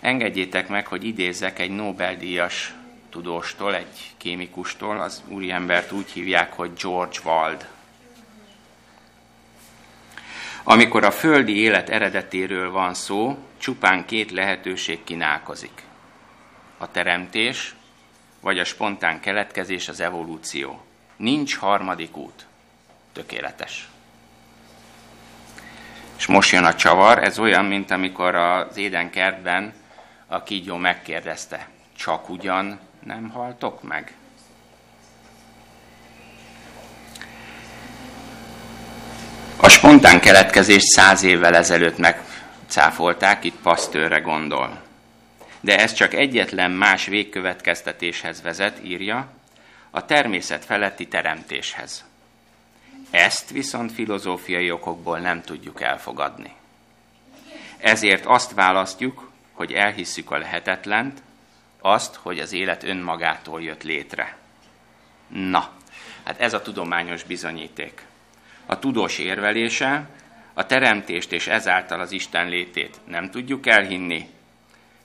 Engedjétek 0.00 0.68
meg, 0.68 0.86
hogy 0.86 1.04
idézzek 1.04 1.58
egy 1.58 1.70
Nobel-díjas 1.70 2.74
tudóstól, 3.10 3.74
egy 3.74 4.14
kémikustól, 4.16 5.00
az 5.00 5.22
úriembert 5.28 5.92
úgy 5.92 6.10
hívják, 6.10 6.52
hogy 6.52 6.70
George 6.82 7.18
Wald. 7.24 7.68
Amikor 10.62 11.04
a 11.04 11.10
földi 11.10 11.56
élet 11.56 11.88
eredetéről 11.88 12.70
van 12.70 12.94
szó, 12.94 13.38
csupán 13.64 14.04
két 14.04 14.30
lehetőség 14.30 15.04
kínálkozik. 15.04 15.82
A 16.78 16.90
teremtés, 16.90 17.74
vagy 18.40 18.58
a 18.58 18.64
spontán 18.64 19.20
keletkezés, 19.20 19.88
az 19.88 20.00
evolúció. 20.00 20.84
Nincs 21.16 21.56
harmadik 21.56 22.16
út. 22.16 22.46
Tökéletes. 23.12 23.88
És 26.16 26.26
most 26.26 26.52
jön 26.52 26.64
a 26.64 26.74
csavar, 26.74 27.18
ez 27.18 27.38
olyan, 27.38 27.64
mint 27.64 27.90
amikor 27.90 28.34
az 28.34 28.76
édenkertben 28.76 29.74
a 30.26 30.42
kígyó 30.42 30.76
megkérdezte, 30.76 31.68
csak 31.96 32.28
ugyan 32.28 32.80
nem 33.02 33.28
haltok 33.28 33.82
meg? 33.82 34.14
A 39.56 39.68
spontán 39.68 40.20
keletkezést 40.20 40.86
száz 40.86 41.22
évvel 41.22 41.56
ezelőtt 41.56 41.98
megcáfolták, 42.74 43.44
itt 43.44 43.56
Pasztőre 43.62 44.18
gondol. 44.18 44.80
De 45.60 45.78
ez 45.78 45.92
csak 45.92 46.14
egyetlen 46.14 46.70
más 46.70 47.06
végkövetkeztetéshez 47.06 48.42
vezet, 48.42 48.84
írja, 48.84 49.28
a 49.90 50.04
természet 50.04 50.64
feletti 50.64 51.08
teremtéshez. 51.08 52.04
Ezt 53.10 53.50
viszont 53.50 53.92
filozófiai 53.92 54.70
okokból 54.70 55.18
nem 55.18 55.42
tudjuk 55.42 55.82
elfogadni. 55.82 56.52
Ezért 57.76 58.26
azt 58.26 58.52
választjuk, 58.54 59.30
hogy 59.52 59.72
elhisszük 59.72 60.30
a 60.30 60.38
lehetetlent, 60.38 61.22
azt, 61.80 62.14
hogy 62.14 62.38
az 62.38 62.52
élet 62.52 62.82
önmagától 62.82 63.62
jött 63.62 63.82
létre. 63.82 64.36
Na, 65.28 65.70
hát 66.24 66.40
ez 66.40 66.54
a 66.54 66.62
tudományos 66.62 67.22
bizonyíték. 67.22 68.04
A 68.66 68.78
tudós 68.78 69.18
érvelése, 69.18 70.08
a 70.54 70.66
teremtést 70.66 71.32
és 71.32 71.46
ezáltal 71.46 72.00
az 72.00 72.12
Isten 72.12 72.48
létét 72.48 73.00
nem 73.04 73.30
tudjuk 73.30 73.66
elhinni 73.66 74.28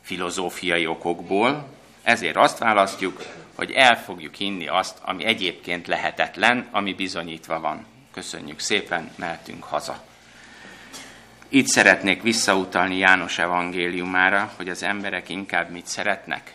filozófiai 0.02 0.88
okokból, 0.88 1.68
ezért 2.04 2.36
azt 2.36 2.58
választjuk, 2.58 3.22
hogy 3.56 3.72
el 3.72 4.04
fogjuk 4.04 4.36
hinni 4.36 4.68
azt, 4.68 4.98
ami 5.02 5.26
egyébként 5.26 5.88
lehetetlen, 5.88 6.68
ami 6.72 6.94
bizonyítva 6.94 7.60
van. 7.60 7.86
Köszönjük 8.14 8.60
szépen, 8.60 9.12
mehetünk 9.16 9.64
haza. 9.64 10.04
Itt 11.50 11.68
szeretnék 11.68 12.22
visszautalni 12.22 12.98
János 12.98 13.38
evangéliumára, 13.38 14.52
hogy 14.56 14.70
az 14.70 14.84
emberek 14.84 15.30
inkább 15.30 15.70
mit 15.70 15.86
szeretnek? 15.86 16.54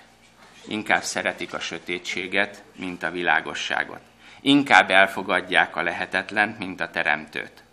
Inkább 0.69 1.03
szeretik 1.03 1.55
a 1.55 1.61
sötétséget, 1.61 2.63
mint 2.77 3.03
a 3.03 3.11
világosságot. 3.11 4.01
Inkább 4.41 4.91
elfogadják 4.91 5.77
a 5.77 5.83
lehetetlent, 5.83 6.59
mint 6.59 6.81
a 6.81 6.91
teremtőt. 6.91 7.64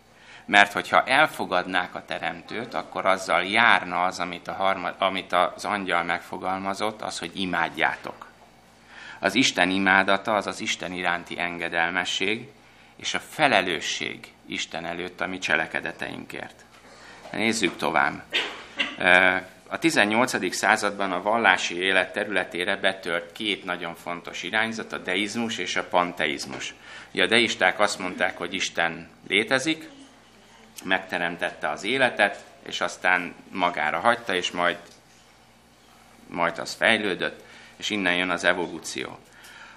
Mert 0.51 0.73
hogyha 0.73 1.03
elfogadnák 1.03 1.95
a 1.95 2.05
teremtőt, 2.05 2.73
akkor 2.73 3.05
azzal 3.05 3.43
járna 3.43 4.03
az, 4.03 4.19
amit, 4.19 4.47
a 4.47 4.53
harmad, 4.53 4.95
amit 4.97 5.33
az 5.33 5.65
angyal 5.65 6.03
megfogalmazott, 6.03 7.01
az, 7.01 7.19
hogy 7.19 7.31
imádjátok. 7.33 8.27
Az 9.19 9.35
Isten 9.35 9.69
imádata 9.69 10.35
az 10.35 10.47
az 10.47 10.59
Isten 10.59 10.91
iránti 10.91 11.39
engedelmesség, 11.39 12.47
és 12.95 13.13
a 13.13 13.19
felelősség 13.19 14.33
Isten 14.45 14.85
előtt 14.85 15.21
a 15.21 15.27
mi 15.27 15.37
cselekedeteinkért. 15.37 16.65
Nézzük 17.31 17.77
tovább. 17.77 18.23
A 19.67 19.77
18. 19.79 20.55
században 20.55 21.11
a 21.11 21.21
vallási 21.21 21.81
élet 21.81 22.13
területére 22.13 22.75
betört 22.75 23.31
két 23.31 23.65
nagyon 23.65 23.95
fontos 23.95 24.43
irányzat, 24.43 24.93
a 24.93 24.97
deizmus 24.97 25.57
és 25.57 25.75
a 25.75 25.83
panteizmus. 25.83 26.73
Ugye 27.13 27.23
a 27.23 27.27
deisták 27.27 27.79
azt 27.79 27.99
mondták, 27.99 28.37
hogy 28.37 28.53
Isten 28.53 29.09
létezik, 29.27 29.89
megteremtette 30.83 31.69
az 31.69 31.83
életet, 31.83 32.43
és 32.65 32.81
aztán 32.81 33.35
magára 33.51 33.99
hagyta, 33.99 34.35
és 34.35 34.51
majd, 34.51 34.77
majd 36.27 36.57
az 36.57 36.73
fejlődött, 36.73 37.43
és 37.75 37.89
innen 37.89 38.15
jön 38.15 38.29
az 38.29 38.43
evolúció. 38.43 39.17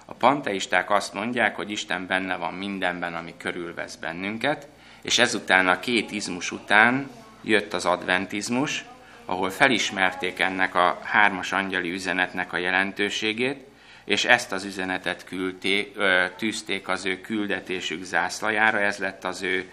A 0.05 0.13
panteisták 0.13 0.89
azt 0.91 1.13
mondják, 1.13 1.55
hogy 1.55 1.71
Isten 1.71 2.07
benne 2.07 2.35
van 2.35 2.53
mindenben, 2.53 3.15
ami 3.15 3.33
körülvesz 3.37 3.95
bennünket, 3.95 4.67
és 5.01 5.19
ezután 5.19 5.67
a 5.67 5.79
két 5.79 6.11
izmus 6.11 6.51
után 6.51 7.09
jött 7.41 7.73
az 7.73 7.85
adventizmus, 7.85 8.85
ahol 9.25 9.49
felismerték 9.49 10.39
ennek 10.39 10.75
a 10.75 10.99
hármas 11.03 11.51
angyali 11.51 11.91
üzenetnek 11.91 12.53
a 12.53 12.57
jelentőségét, 12.57 13.67
és 14.05 14.25
ezt 14.25 14.51
az 14.51 14.63
üzenetet 14.63 15.23
küldték, 15.23 15.97
tűzték 16.37 16.87
az 16.87 17.05
ő 17.05 17.21
küldetésük 17.21 18.03
zászlajára, 18.03 18.79
ez 18.79 18.97
lett 18.97 19.23
az 19.23 19.41
ő 19.41 19.71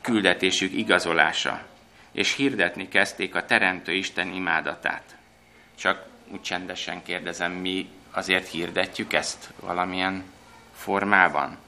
küldetésük 0.00 0.72
igazolása, 0.72 1.62
és 2.12 2.34
hirdetni 2.34 2.88
kezdték 2.88 3.34
a 3.34 3.44
Teremtő 3.44 3.92
Isten 3.92 4.32
imádatát. 4.32 5.16
Csak 5.74 6.06
úgy 6.28 6.42
csendesen 6.42 7.02
kérdezem, 7.02 7.52
mi 7.52 7.88
azért 8.10 8.48
hirdetjük 8.48 9.12
ezt 9.12 9.52
valamilyen 9.60 10.24
formában? 10.74 11.58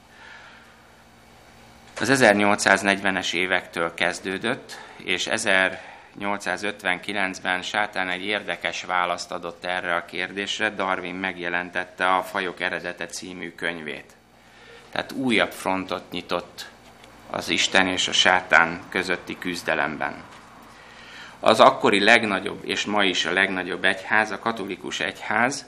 Az 1.99 2.09
1840-es 2.13 3.33
évektől 3.33 3.93
kezdődött, 3.93 4.77
és 4.97 5.27
1859-ben 5.31 7.61
Sátán 7.61 8.09
egy 8.09 8.25
érdekes 8.25 8.83
választ 8.83 9.31
adott 9.31 9.65
erre 9.65 9.95
a 9.95 10.05
kérdésre, 10.05 10.69
Darwin 10.69 11.15
megjelentette 11.15 12.15
a 12.15 12.23
Fajok 12.23 12.59
eredete 12.59 13.05
című 13.05 13.55
könyvét. 13.55 14.13
Tehát 14.91 15.11
újabb 15.11 15.51
frontot 15.51 16.11
nyitott 16.11 16.71
az 17.33 17.49
Isten 17.49 17.87
és 17.87 18.07
a 18.07 18.11
sátán 18.11 18.81
közötti 18.89 19.37
küzdelemben. 19.37 20.23
Az 21.39 21.59
akkori 21.59 22.03
legnagyobb, 22.03 22.65
és 22.65 22.85
ma 22.85 23.03
is 23.03 23.25
a 23.25 23.31
legnagyobb 23.31 23.83
egyház, 23.83 24.31
a 24.31 24.39
katolikus 24.39 24.99
egyház 24.99 25.65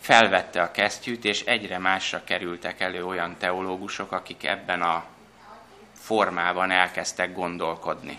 felvette 0.00 0.62
a 0.62 0.70
kesztyűt, 0.70 1.24
és 1.24 1.40
egyre 1.40 1.78
másra 1.78 2.24
kerültek 2.24 2.80
elő 2.80 3.04
olyan 3.04 3.36
teológusok, 3.38 4.12
akik 4.12 4.44
ebben 4.44 4.82
a 4.82 5.04
formában 5.94 6.70
elkezdtek 6.70 7.34
gondolkodni. 7.34 8.18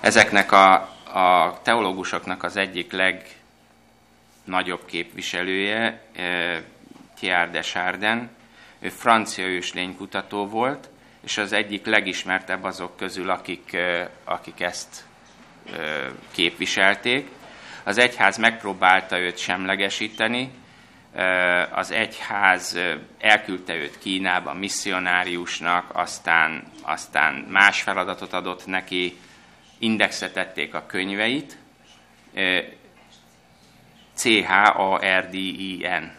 Ezeknek 0.00 0.52
a, 0.52 0.72
a 1.12 1.58
teológusoknak 1.62 2.42
az 2.42 2.56
egyik 2.56 2.92
legnagyobb 2.92 4.84
képviselője, 4.86 6.02
eh, 6.12 6.62
Thierry 7.14 7.50
de 7.50 7.60
Chardin, 7.60 8.38
ő 8.80 8.88
francia 8.88 9.46
őslénykutató 9.46 10.46
volt, 10.46 10.88
és 11.24 11.38
az 11.38 11.52
egyik 11.52 11.86
legismertebb 11.86 12.64
azok 12.64 12.96
közül, 12.96 13.30
akik, 13.30 13.76
akik 14.24 14.60
ezt 14.60 15.04
képviselték. 16.32 17.28
Az 17.84 17.98
egyház 17.98 18.36
megpróbálta 18.36 19.18
őt 19.18 19.38
semlegesíteni, 19.38 20.50
az 21.70 21.90
egyház 21.90 22.78
elküldte 23.18 23.74
őt 23.74 23.98
Kínába 23.98 24.54
misszionáriusnak, 24.54 25.90
aztán, 25.92 26.62
aztán 26.82 27.34
más 27.34 27.82
feladatot 27.82 28.32
adott 28.32 28.66
neki, 28.66 29.18
indexetették 29.78 30.74
a 30.74 30.86
könyveit, 30.86 31.56
C-H-A-R-D-I-N. 34.14 36.18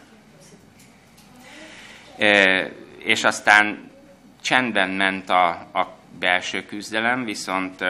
És 2.98 3.24
aztán 3.24 3.90
csendben 4.42 4.90
ment 4.90 5.28
a, 5.28 5.48
a 5.50 5.96
belső 6.18 6.64
küzdelem, 6.64 7.24
viszont 7.24 7.80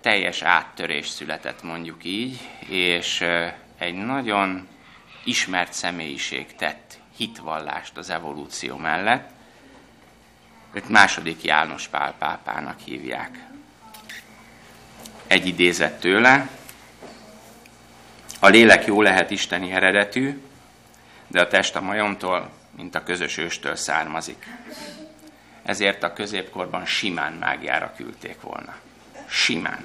teljes 0.00 0.42
áttörés 0.42 1.08
született, 1.08 1.62
mondjuk 1.62 2.04
így, 2.04 2.38
és 2.68 3.24
egy 3.78 3.94
nagyon 3.94 4.68
ismert 5.24 5.72
személyiség 5.72 6.56
tett 6.56 6.98
hitvallást 7.16 7.96
az 7.96 8.10
evolúció 8.10 8.76
mellett. 8.76 9.33
Őt 10.74 10.88
második 10.88 11.42
János 11.42 11.88
Pál 11.88 12.14
pápának 12.18 12.78
hívják. 12.80 13.38
Egy 15.26 15.46
idézet 15.46 16.00
tőle. 16.00 16.48
A 18.40 18.48
lélek 18.48 18.86
jó 18.86 19.02
lehet 19.02 19.30
isteni 19.30 19.72
eredetű, 19.72 20.42
de 21.26 21.40
a 21.40 21.48
test 21.48 21.76
a 21.76 21.80
majomtól, 21.80 22.50
mint 22.76 22.94
a 22.94 23.02
közös 23.02 23.36
őstől 23.36 23.76
származik. 23.76 24.46
Ezért 25.62 26.02
a 26.02 26.12
középkorban 26.12 26.86
simán 26.86 27.32
mágiára 27.32 27.92
küldték 27.96 28.40
volna. 28.40 28.74
Simán. 29.26 29.84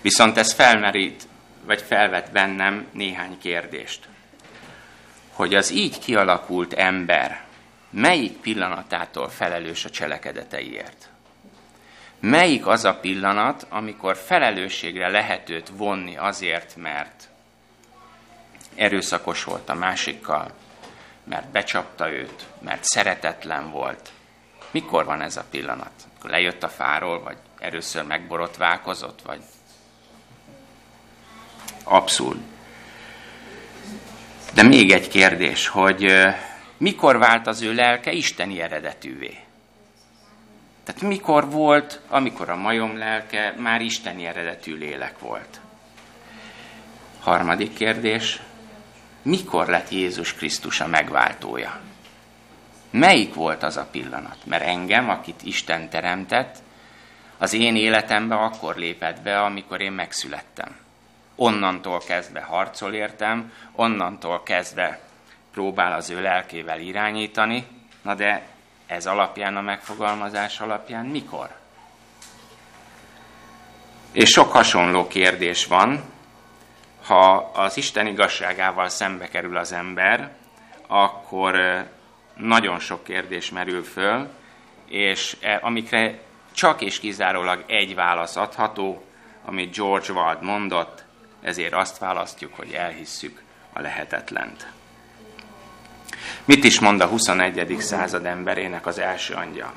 Viszont 0.00 0.36
ez 0.36 0.52
felmerít 0.52 1.28
vagy 1.64 1.82
felvet 1.82 2.32
bennem 2.32 2.86
néhány 2.92 3.38
kérdést. 3.38 4.08
Hogy 5.32 5.54
az 5.54 5.70
így 5.70 5.98
kialakult 5.98 6.72
ember 6.72 7.45
melyik 7.96 8.32
pillanatától 8.32 9.28
felelős 9.28 9.84
a 9.84 9.90
cselekedeteiért? 9.90 11.08
Melyik 12.20 12.66
az 12.66 12.84
a 12.84 12.94
pillanat, 12.94 13.66
amikor 13.68 14.16
felelősségre 14.16 15.08
lehet 15.08 15.50
őt 15.50 15.68
vonni 15.68 16.16
azért, 16.16 16.76
mert 16.76 17.28
erőszakos 18.74 19.44
volt 19.44 19.68
a 19.68 19.74
másikkal, 19.74 20.52
mert 21.24 21.48
becsapta 21.48 22.10
őt, 22.10 22.46
mert 22.58 22.84
szeretetlen 22.84 23.70
volt. 23.70 24.10
Mikor 24.70 25.04
van 25.04 25.20
ez 25.20 25.36
a 25.36 25.44
pillanat? 25.50 25.92
Lejött 26.22 26.62
a 26.62 26.68
fáról, 26.68 27.22
vagy 27.22 27.36
először 27.58 28.02
megborotválkozott, 28.02 29.22
vagy 29.22 29.40
abszurd. 31.84 32.40
De 34.54 34.62
még 34.62 34.92
egy 34.92 35.08
kérdés, 35.08 35.68
hogy 35.68 36.12
mikor 36.76 37.18
vált 37.18 37.46
az 37.46 37.62
ő 37.62 37.74
lelke 37.74 38.12
isteni 38.12 38.60
eredetűvé? 38.60 39.38
Tehát 40.84 41.00
mikor 41.00 41.50
volt, 41.50 42.00
amikor 42.08 42.48
a 42.50 42.56
majom 42.56 42.98
lelke 42.98 43.54
már 43.58 43.80
isteni 43.80 44.26
eredetű 44.26 44.76
lélek 44.76 45.18
volt? 45.18 45.60
Harmadik 47.20 47.74
kérdés, 47.74 48.40
mikor 49.22 49.66
lett 49.66 49.90
Jézus 49.90 50.34
Krisztus 50.34 50.80
a 50.80 50.86
megváltója? 50.86 51.80
Melyik 52.90 53.34
volt 53.34 53.62
az 53.62 53.76
a 53.76 53.88
pillanat? 53.90 54.36
Mert 54.44 54.64
engem, 54.64 55.10
akit 55.10 55.42
Isten 55.42 55.88
teremtett, 55.88 56.56
az 57.38 57.52
én 57.52 57.76
életembe 57.76 58.34
akkor 58.34 58.76
lépett 58.76 59.20
be, 59.22 59.40
amikor 59.40 59.80
én 59.80 59.92
megszülettem. 59.92 60.76
Onnantól 61.34 62.00
kezdve 62.06 62.40
harcol 62.40 62.94
értem, 62.94 63.52
onnantól 63.72 64.42
kezdve 64.42 65.00
próbál 65.56 65.92
az 65.92 66.10
ő 66.10 66.20
lelkével 66.22 66.80
irányítani, 66.80 67.66
na 68.02 68.14
de 68.14 68.46
ez 68.86 69.06
alapján, 69.06 69.56
a 69.56 69.60
megfogalmazás 69.60 70.60
alapján 70.60 71.06
mikor? 71.06 71.48
És 74.12 74.30
sok 74.30 74.52
hasonló 74.52 75.06
kérdés 75.06 75.66
van, 75.66 76.02
ha 77.06 77.34
az 77.54 77.76
Isten 77.76 78.06
igazságával 78.06 78.88
szembe 78.88 79.28
kerül 79.28 79.56
az 79.56 79.72
ember, 79.72 80.30
akkor 80.86 81.84
nagyon 82.34 82.78
sok 82.78 83.04
kérdés 83.04 83.50
merül 83.50 83.84
föl, 83.84 84.28
és 84.88 85.36
e, 85.40 85.58
amikre 85.62 86.18
csak 86.52 86.80
és 86.80 86.98
kizárólag 87.00 87.64
egy 87.66 87.94
válasz 87.94 88.36
adható, 88.36 89.04
amit 89.44 89.76
George 89.76 90.12
Wald 90.12 90.42
mondott, 90.42 91.04
ezért 91.42 91.72
azt 91.72 91.98
választjuk, 91.98 92.54
hogy 92.54 92.72
elhisszük 92.72 93.42
a 93.72 93.80
lehetetlent. 93.80 94.75
Mit 96.44 96.64
is 96.64 96.80
mond 96.80 97.00
a 97.00 97.06
21. 97.06 97.76
század 97.78 98.24
emberének 98.24 98.86
az 98.86 98.98
első 98.98 99.34
angyal? 99.34 99.72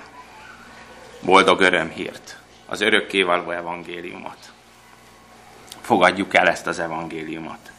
Boldog 1.22 1.60
örömhírt, 1.62 2.38
az 2.66 2.82
örökkévaló 2.82 3.52
evangéliumot. 3.52 4.52
Fogadjuk 5.82 6.36
el 6.36 6.48
ezt 6.48 6.68
az 6.68 6.80
evangéliumot. 6.80 7.72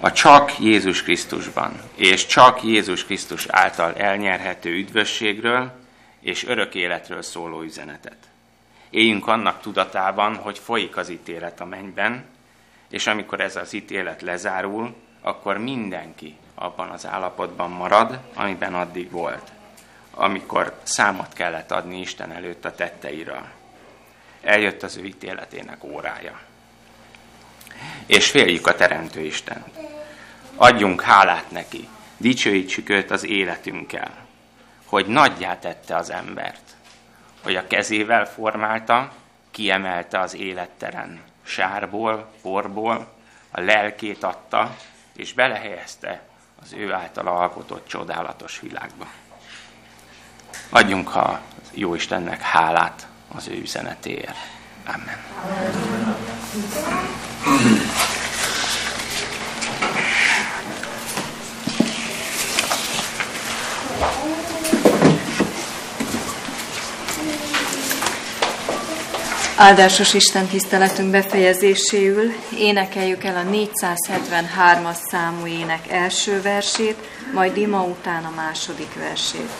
A 0.00 0.12
csak 0.12 0.58
Jézus 0.58 1.02
Krisztusban 1.02 1.80
és 1.94 2.26
csak 2.26 2.62
Jézus 2.62 3.04
Krisztus 3.04 3.46
által 3.48 3.94
elnyerhető 3.94 4.70
üdvösségről 4.70 5.72
és 6.20 6.46
örök 6.46 6.74
életről 6.74 7.22
szóló 7.22 7.62
üzenetet. 7.62 8.16
Éljünk 8.90 9.26
annak 9.26 9.60
tudatában, 9.60 10.36
hogy 10.36 10.58
folyik 10.58 10.96
az 10.96 11.08
ítélet 11.08 11.60
a 11.60 11.64
mennyben, 11.64 12.24
és 12.90 13.06
amikor 13.06 13.40
ez 13.40 13.56
az 13.56 13.72
ítélet 13.72 14.22
lezárul, 14.22 14.94
akkor 15.22 15.58
mindenki 15.58 16.36
abban 16.54 16.88
az 16.88 17.06
állapotban 17.06 17.70
marad, 17.70 18.18
amiben 18.34 18.74
addig 18.74 19.10
volt, 19.10 19.52
amikor 20.10 20.78
számot 20.82 21.32
kellett 21.32 21.70
adni 21.70 22.00
Isten 22.00 22.32
előtt 22.32 22.64
a 22.64 22.74
tetteiről. 22.74 23.44
Eljött 24.40 24.82
az 24.82 24.96
ő 24.96 25.04
ítéletének 25.04 25.84
órája. 25.84 26.40
És 28.06 28.30
féljük 28.30 28.66
a 28.66 28.74
Teremtő 28.74 29.20
Isten. 29.20 29.64
Adjunk 30.56 31.02
hálát 31.02 31.50
neki, 31.50 31.88
dicsőítsük 32.16 32.88
őt 32.88 33.10
az 33.10 33.24
életünkkel, 33.24 34.10
hogy 34.84 35.06
nagyjá 35.06 35.58
tette 35.58 35.96
az 35.96 36.10
embert, 36.10 36.76
hogy 37.42 37.56
a 37.56 37.66
kezével 37.66 38.26
formálta, 38.26 39.12
kiemelte 39.50 40.18
az 40.18 40.34
életteren, 40.34 41.20
sárból, 41.42 42.32
porból, 42.42 43.12
a 43.50 43.60
lelkét 43.60 44.22
adta, 44.22 44.76
és 45.16 45.32
belehelyezte 45.32 46.22
az 46.62 46.72
ő 46.72 46.92
által 46.92 47.26
alkotott 47.26 47.86
csodálatos 47.86 48.60
világba. 48.60 49.06
Adjunk 50.68 51.14
a 51.14 51.40
jó 51.70 51.94
Istennek 51.94 52.40
hálát 52.40 53.06
az 53.34 53.48
ő 53.48 53.60
üzenetéért. 53.60 54.36
Amen. 54.86 55.16
Amen. 55.44 55.72
Áldásos 69.56 70.14
Isten 70.14 70.46
tiszteletünk 70.46 71.10
befejezéséül 71.10 72.32
énekeljük 72.58 73.24
el 73.24 73.36
a 73.36 73.50
473-as 73.50 74.96
számú 75.10 75.46
ének 75.46 75.88
első 75.90 76.42
versét, 76.42 76.96
majd 77.34 77.56
ima 77.56 77.82
után 77.82 78.24
a 78.24 78.32
második 78.36 78.94
versét. 78.94 79.50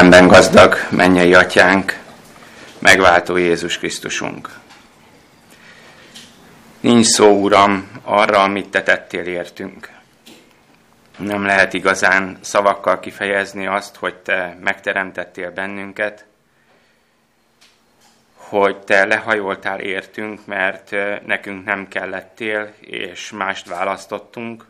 Kegyelemben 0.00 0.36
gazdag 0.36 0.76
mennyei 0.90 1.34
atyánk, 1.34 1.98
megváltó 2.78 3.36
Jézus 3.36 3.78
Krisztusunk. 3.78 4.48
Nincs 6.80 7.06
szó, 7.06 7.42
Uram, 7.42 7.90
arra, 8.02 8.42
amit 8.42 8.70
Te 8.70 8.82
tettél 8.82 9.26
értünk. 9.26 9.88
Nem 11.16 11.44
lehet 11.44 11.72
igazán 11.72 12.38
szavakkal 12.40 13.00
kifejezni 13.00 13.66
azt, 13.66 13.96
hogy 13.96 14.14
Te 14.14 14.58
megteremtettél 14.60 15.50
bennünket, 15.50 16.24
hogy 18.34 18.76
Te 18.76 19.04
lehajoltál 19.04 19.80
értünk, 19.80 20.46
mert 20.46 20.90
nekünk 21.26 21.64
nem 21.64 21.88
kellettél, 21.88 22.72
és 22.80 23.30
mást 23.30 23.68
választottunk, 23.68 24.64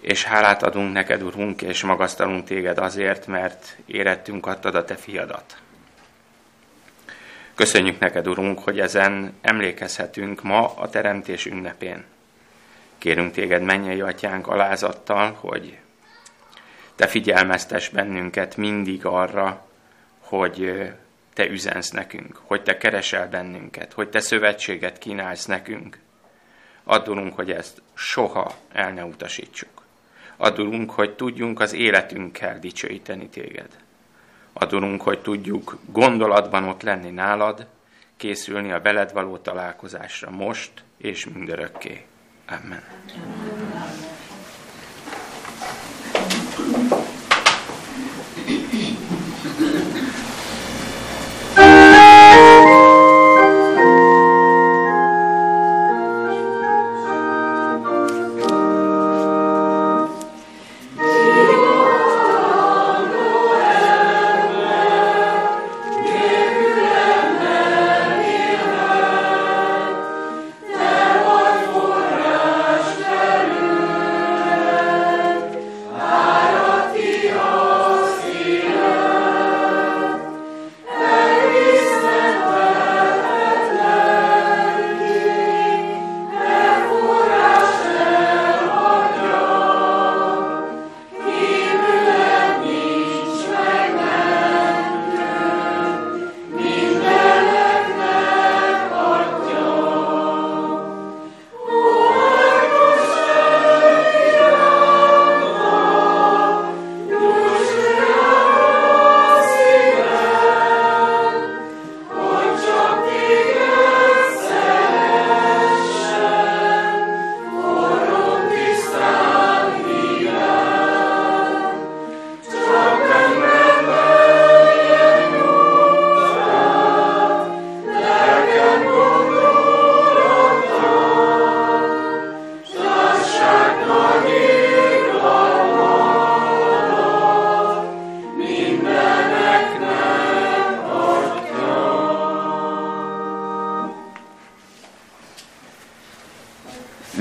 és 0.00 0.24
hálát 0.24 0.62
adunk 0.62 0.92
neked, 0.92 1.22
Urunk, 1.22 1.62
és 1.62 1.82
magasztalunk 1.82 2.44
téged 2.44 2.78
azért, 2.78 3.26
mert 3.26 3.76
érettünk 3.86 4.46
adtad 4.46 4.74
a 4.74 4.84
te 4.84 4.96
fiadat. 4.96 5.56
Köszönjük 7.54 7.98
neked, 7.98 8.28
Urunk, 8.28 8.58
hogy 8.58 8.80
ezen 8.80 9.34
emlékezhetünk 9.40 10.42
ma 10.42 10.74
a 10.74 10.88
Teremtés 10.88 11.46
ünnepén. 11.46 12.04
Kérünk 12.98 13.32
téged, 13.32 13.62
mennyei 13.62 14.00
atyánk, 14.00 14.46
alázattal, 14.46 15.32
hogy 15.40 15.78
te 16.96 17.06
figyelmeztes 17.06 17.88
bennünket 17.88 18.56
mindig 18.56 19.06
arra, 19.06 19.66
hogy 20.18 20.90
te 21.32 21.48
üzensz 21.48 21.90
nekünk, 21.90 22.40
hogy 22.44 22.62
te 22.62 22.76
keresel 22.76 23.28
bennünket, 23.28 23.92
hogy 23.92 24.08
te 24.08 24.20
szövetséget 24.20 24.98
kínálsz 24.98 25.44
nekünk. 25.44 25.98
Addulunk, 26.84 27.34
hogy 27.34 27.50
ezt 27.50 27.82
soha 27.94 28.54
el 28.72 28.92
ne 28.92 29.04
utasítsuk. 29.04 29.79
Adulunk, 30.42 30.90
hogy 30.90 31.14
tudjunk 31.14 31.60
az 31.60 31.72
életünkkel 31.72 32.58
dicsőíteni 32.58 33.28
téged. 33.28 33.68
Adulunk, 34.52 35.02
hogy 35.02 35.18
tudjuk 35.18 35.78
gondolatban 35.92 36.64
ott 36.64 36.82
lenni 36.82 37.10
nálad, 37.10 37.66
készülni 38.16 38.72
a 38.72 38.80
veled 38.80 39.12
való 39.12 39.36
találkozásra 39.36 40.30
most 40.30 40.70
és 40.98 41.26
mindörökké. 41.26 42.04
Amen. 42.46 42.82
Amen. 43.14 44.09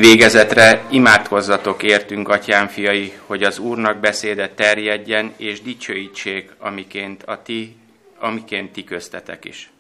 Végezetre 0.10 0.86
imádkozzatok 0.90 1.84
értünk, 1.84 2.30
atyám 2.30 2.68
fiai, 2.68 3.20
hogy 3.26 3.44
az 3.44 3.60
Úrnak 3.60 3.98
beszéde 3.98 4.50
terjedjen, 4.50 5.34
és 5.38 5.62
dicsőítsék, 5.62 6.52
amiként, 6.58 7.24
a 7.24 7.42
ti, 7.42 7.78
amiként 8.20 8.72
ti 8.72 8.84
köztetek 8.84 9.46
is. 9.46 9.72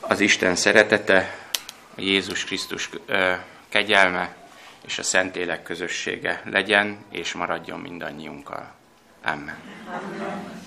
Az 0.00 0.20
Isten 0.20 0.56
szeretete, 0.56 1.36
a 1.96 2.00
Jézus 2.00 2.44
Krisztus 2.44 2.90
kegyelme 3.68 4.36
és 4.86 4.98
a 4.98 5.02
Szentlélek 5.02 5.62
közössége 5.62 6.42
legyen 6.44 6.98
és 7.10 7.32
maradjon 7.32 7.80
mindannyiunkkal. 7.80 8.74
Amen. 9.22 9.58
Amen. 9.86 10.64